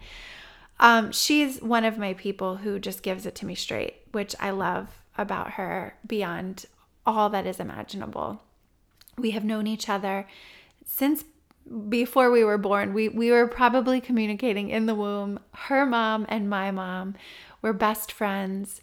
[0.79, 4.51] Um, she's one of my people who just gives it to me straight, which I
[4.51, 6.65] love about her beyond
[7.05, 8.41] all that is imaginable.
[9.17, 10.27] We have known each other
[10.85, 11.23] since
[11.89, 12.93] before we were born.
[12.93, 15.39] We we were probably communicating in the womb.
[15.53, 17.15] Her mom and my mom
[17.61, 18.81] were best friends.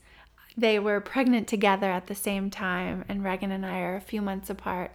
[0.56, 4.22] They were pregnant together at the same time, and Regan and I are a few
[4.22, 4.92] months apart.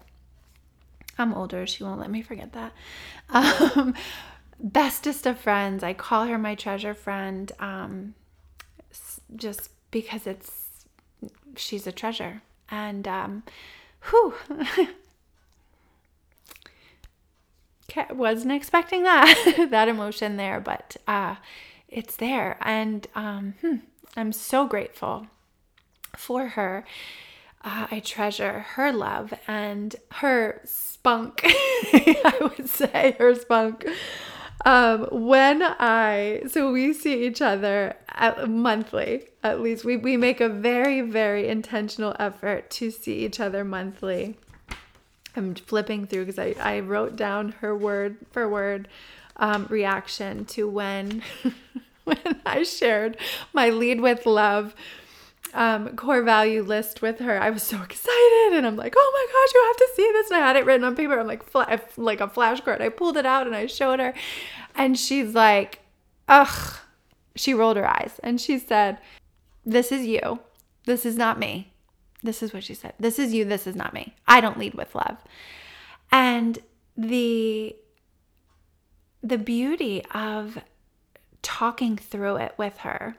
[1.17, 2.73] I'm older, she won't let me forget that.
[3.31, 3.93] Um,
[4.59, 5.83] bestest of friends.
[5.83, 8.15] I call her my treasure friend um,
[9.35, 10.85] just because it's
[11.55, 12.41] she's a treasure.
[12.69, 13.43] And um,
[14.09, 14.35] whew,
[18.11, 21.35] wasn't expecting that that emotion there, but uh,
[21.87, 23.77] it's there, and um, hmm,
[24.15, 25.27] I'm so grateful
[26.15, 26.85] for her.
[27.61, 31.41] Uh, I treasure her love and her spunk.
[31.43, 33.85] I would say her spunk.
[34.65, 39.85] Um, when I, so we see each other at, monthly, at least.
[39.85, 44.37] We, we make a very, very intentional effort to see each other monthly.
[45.35, 48.87] I'm flipping through because I, I wrote down her word for word
[49.37, 51.23] um, reaction to when,
[52.03, 53.17] when I shared
[53.53, 54.75] my lead with love
[55.53, 57.39] um, core value list with her.
[57.39, 60.31] I was so excited, and I'm like, "Oh my gosh, you have to see this!"
[60.31, 61.19] And I had it written on paper.
[61.19, 61.43] I'm like,
[61.97, 62.81] like a flashcard.
[62.81, 64.13] I pulled it out and I showed her,
[64.75, 65.79] and she's like,
[66.27, 66.77] "Ugh."
[67.35, 68.97] She rolled her eyes and she said,
[69.65, 70.39] "This is you.
[70.85, 71.71] This is not me."
[72.21, 72.93] This is what she said.
[72.99, 73.45] "This is you.
[73.45, 74.15] This is not me.
[74.27, 75.17] I don't lead with love."
[76.11, 76.59] And
[76.97, 77.75] the
[79.23, 80.59] the beauty of
[81.41, 83.15] talking through it with her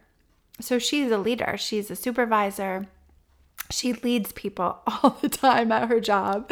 [0.60, 2.86] so she's a leader, she's a supervisor.
[3.70, 6.50] She leads people all the time at her job.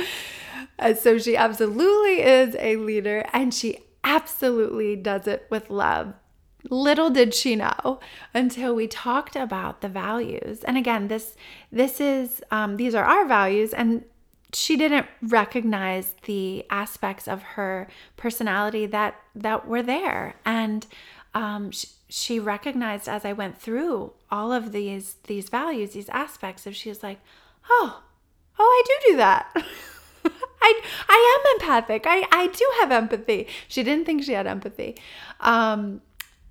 [0.79, 6.15] And so she absolutely is a leader and she absolutely does it with love.
[6.71, 8.01] Little did she know
[8.35, 10.65] until we talked about the values.
[10.65, 11.37] And again, this
[11.71, 14.05] this is um, these are our values, and
[14.53, 20.87] she didn't recognize the aspects of her personality that that were there and
[21.35, 26.67] um, she, she recognized as i went through all of these these values these aspects
[26.67, 27.21] of she was like
[27.69, 28.03] oh
[28.59, 29.51] oh i do do that.
[30.61, 32.05] I, I am empathic.
[32.07, 33.47] I, I do have empathy.
[33.69, 34.97] She didn't think she had empathy.
[35.41, 36.03] Um,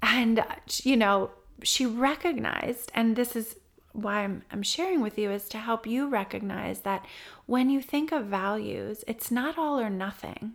[0.02, 0.44] and
[0.84, 1.32] you know
[1.64, 3.56] she recognized and this is
[3.94, 7.04] why I'm, I'm sharing with you is to help you recognize that
[7.48, 10.54] when you think of values, it's not all or nothing,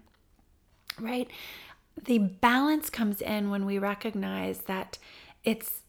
[1.00, 1.28] right?
[2.00, 4.98] The balance comes in when we recognize that
[5.44, 5.80] it's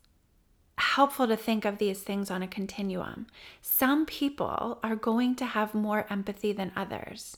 [0.78, 3.28] helpful to think of these things on a continuum.
[3.62, 7.38] Some people are going to have more empathy than others.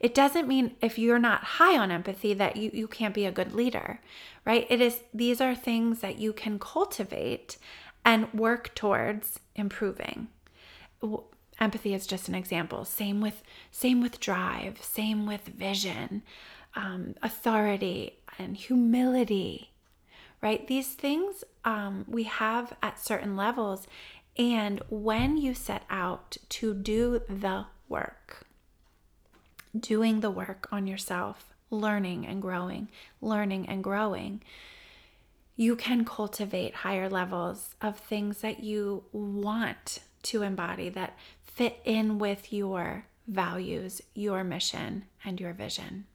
[0.00, 3.32] It doesn't mean if you're not high on empathy that you, you can't be a
[3.32, 4.00] good leader,
[4.44, 4.66] right?
[4.68, 7.56] It is these are things that you can cultivate
[8.04, 10.28] and work towards improving.
[11.60, 12.84] Empathy is just an example.
[12.84, 14.82] Same with same with drive.
[14.82, 16.22] Same with vision,
[16.74, 19.70] um, authority, and humility.
[20.42, 20.66] Right?
[20.66, 23.86] These things um, we have at certain levels,
[24.36, 28.46] and when you set out to do the work,
[29.78, 32.88] doing the work on yourself, learning and growing,
[33.20, 34.42] learning and growing,
[35.56, 42.18] you can cultivate higher levels of things that you want to embody that fit in
[42.18, 46.06] with your values, your mission, and your vision.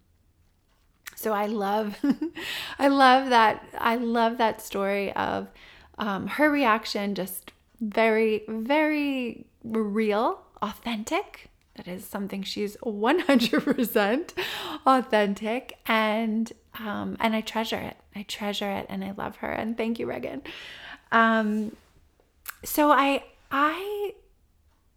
[1.19, 1.97] So I love,
[2.79, 3.65] I love that.
[3.77, 5.49] I love that story of
[5.97, 7.51] um, her reaction, just
[7.81, 11.49] very, very real, authentic.
[11.75, 14.31] That is something she's 100%
[14.85, 17.97] authentic, and um, and I treasure it.
[18.15, 19.51] I treasure it, and I love her.
[19.51, 20.41] And thank you, Regan.
[21.11, 21.75] Um,
[22.63, 24.13] so I I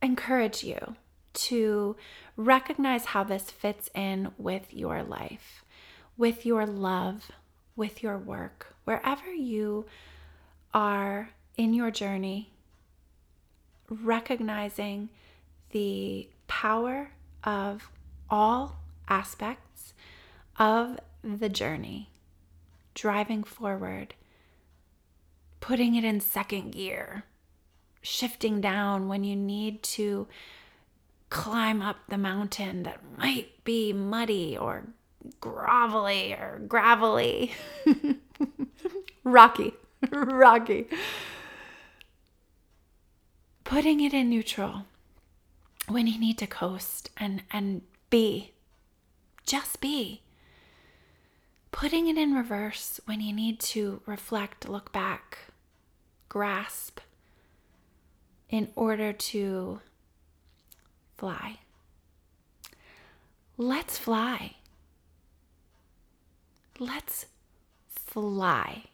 [0.00, 0.94] encourage you
[1.34, 1.96] to
[2.36, 5.64] recognize how this fits in with your life,
[6.16, 7.30] with your love,
[7.76, 9.86] with your work, wherever you
[10.74, 12.50] are in your journey,
[13.88, 15.08] recognizing
[15.70, 17.10] the power
[17.44, 17.90] of
[18.30, 18.76] all
[19.08, 19.94] aspects
[20.58, 22.10] of the journey,
[22.94, 24.14] driving forward,
[25.60, 27.24] putting it in second gear,
[28.02, 30.26] shifting down when you need to
[31.30, 34.84] climb up the mountain that might be muddy or
[35.40, 37.52] grovelly or gravelly,
[39.24, 39.74] rocky,
[40.10, 40.86] rocky.
[43.64, 44.86] Putting it in neutral
[45.88, 48.52] when you need to coast and and be
[49.46, 50.22] just be
[51.72, 55.38] putting it in reverse when you need to reflect, look back,
[56.28, 57.00] grasp
[58.48, 59.80] in order to
[61.16, 61.58] fly.
[63.56, 64.56] Let's fly.
[66.78, 67.26] Let's
[67.88, 68.84] fly.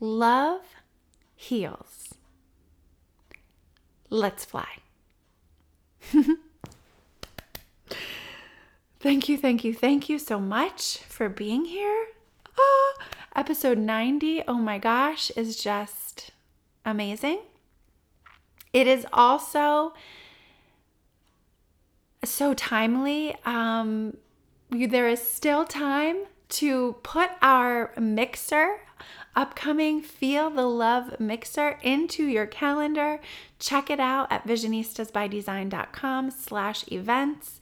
[0.00, 0.62] Love
[1.34, 2.14] heals.
[4.10, 4.68] Let's fly.
[9.04, 12.06] Thank you, thank you, thank you so much for being here.
[12.58, 12.94] Ah,
[13.36, 16.30] episode 90, oh my gosh, is just
[16.86, 17.40] amazing.
[18.72, 19.92] It is also
[22.24, 23.36] so timely.
[23.44, 24.16] Um,
[24.74, 28.80] there is still time to put our mixer
[29.36, 33.20] upcoming Feel the Love Mixer into your calendar.
[33.58, 37.60] Check it out at visionistasbydesign.com slash events.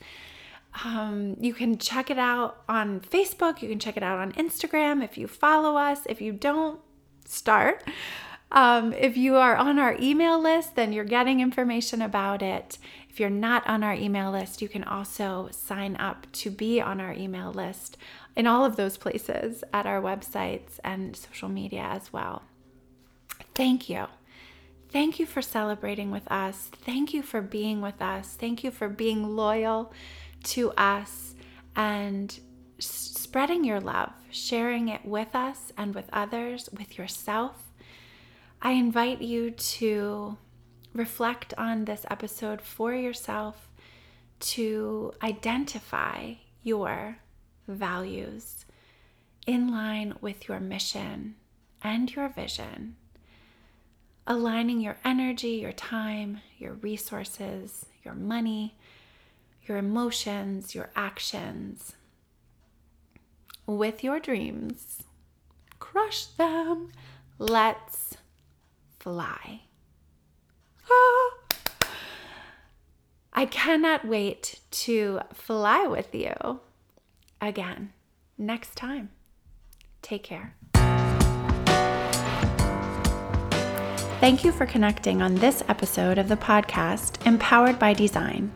[0.85, 3.63] Um, you can check it out on Facebook.
[3.63, 6.01] You can check it out on Instagram if you follow us.
[6.07, 6.81] If you don't,
[7.27, 7.83] start.
[8.51, 12.79] Um, if you are on our email list, then you're getting information about it.
[13.13, 16.99] If you're not on our email list, you can also sign up to be on
[16.99, 17.99] our email list
[18.35, 22.41] in all of those places at our websites and social media as well.
[23.55, 24.07] Thank you.
[24.89, 26.71] Thank you for celebrating with us.
[26.73, 28.29] Thank you for being with us.
[28.29, 29.93] Thank you for being loyal
[30.45, 31.35] to us
[31.77, 32.41] and
[32.79, 37.73] spreading your love, sharing it with us and with others, with yourself.
[38.63, 40.39] I invite you to
[40.93, 43.69] reflect on this episode for yourself
[44.41, 47.19] to identify your
[47.67, 48.65] values
[49.47, 51.35] in line with your mission
[51.83, 52.97] and your vision,
[54.27, 58.77] aligning your energy, your time, your resources, your money,
[59.67, 61.95] your emotions, your actions
[63.67, 65.05] with your dreams.
[65.79, 66.91] Crush them.
[67.39, 68.17] Let's
[68.99, 69.63] fly.
[73.33, 76.61] I cannot wait to fly with you
[77.41, 77.93] again
[78.39, 79.11] next time.
[80.03, 80.55] Take care.
[84.21, 88.53] Thank you for connecting on this episode of the podcast Empowered by Design.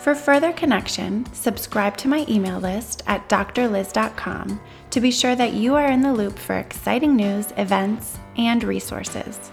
[0.00, 4.60] For further connection, subscribe to my email list at drlyz.com
[4.90, 9.50] to be sure that you are in the loop for exciting news, events, and resources.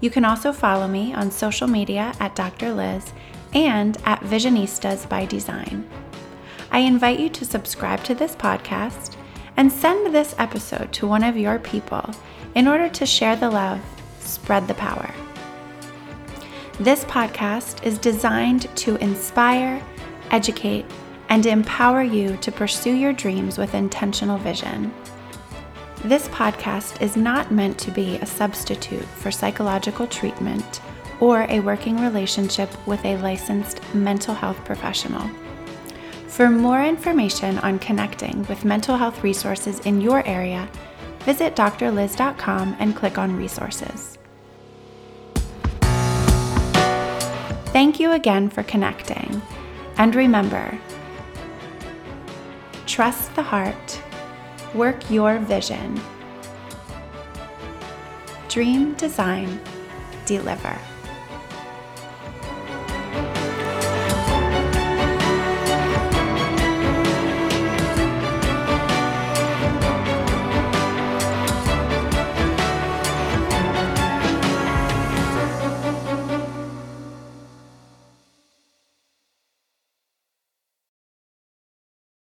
[0.00, 2.66] You can also follow me on social media at Dr.
[2.66, 3.12] Lyz
[3.52, 5.88] and at Visionistas by Design.
[6.70, 9.16] I invite you to subscribe to this podcast
[9.56, 12.08] and send this episode to one of your people
[12.54, 13.80] in order to share the love
[14.20, 15.12] spread the power.
[16.78, 19.82] This podcast is designed to inspire,
[20.30, 20.84] educate,
[21.28, 24.92] and empower you to pursue your dreams with intentional vision.
[26.04, 30.80] This podcast is not meant to be a substitute for psychological treatment
[31.18, 35.28] or a working relationship with a licensed mental health professional.
[36.28, 40.68] For more information on connecting with mental health resources in your area,
[41.20, 44.18] visit drlyz.com and click on resources.
[47.72, 49.42] Thank you again for connecting.
[49.96, 50.78] And remember,
[52.86, 54.00] trust the heart,
[54.74, 56.00] work your vision,
[58.48, 59.60] dream, design,
[60.26, 60.78] deliver.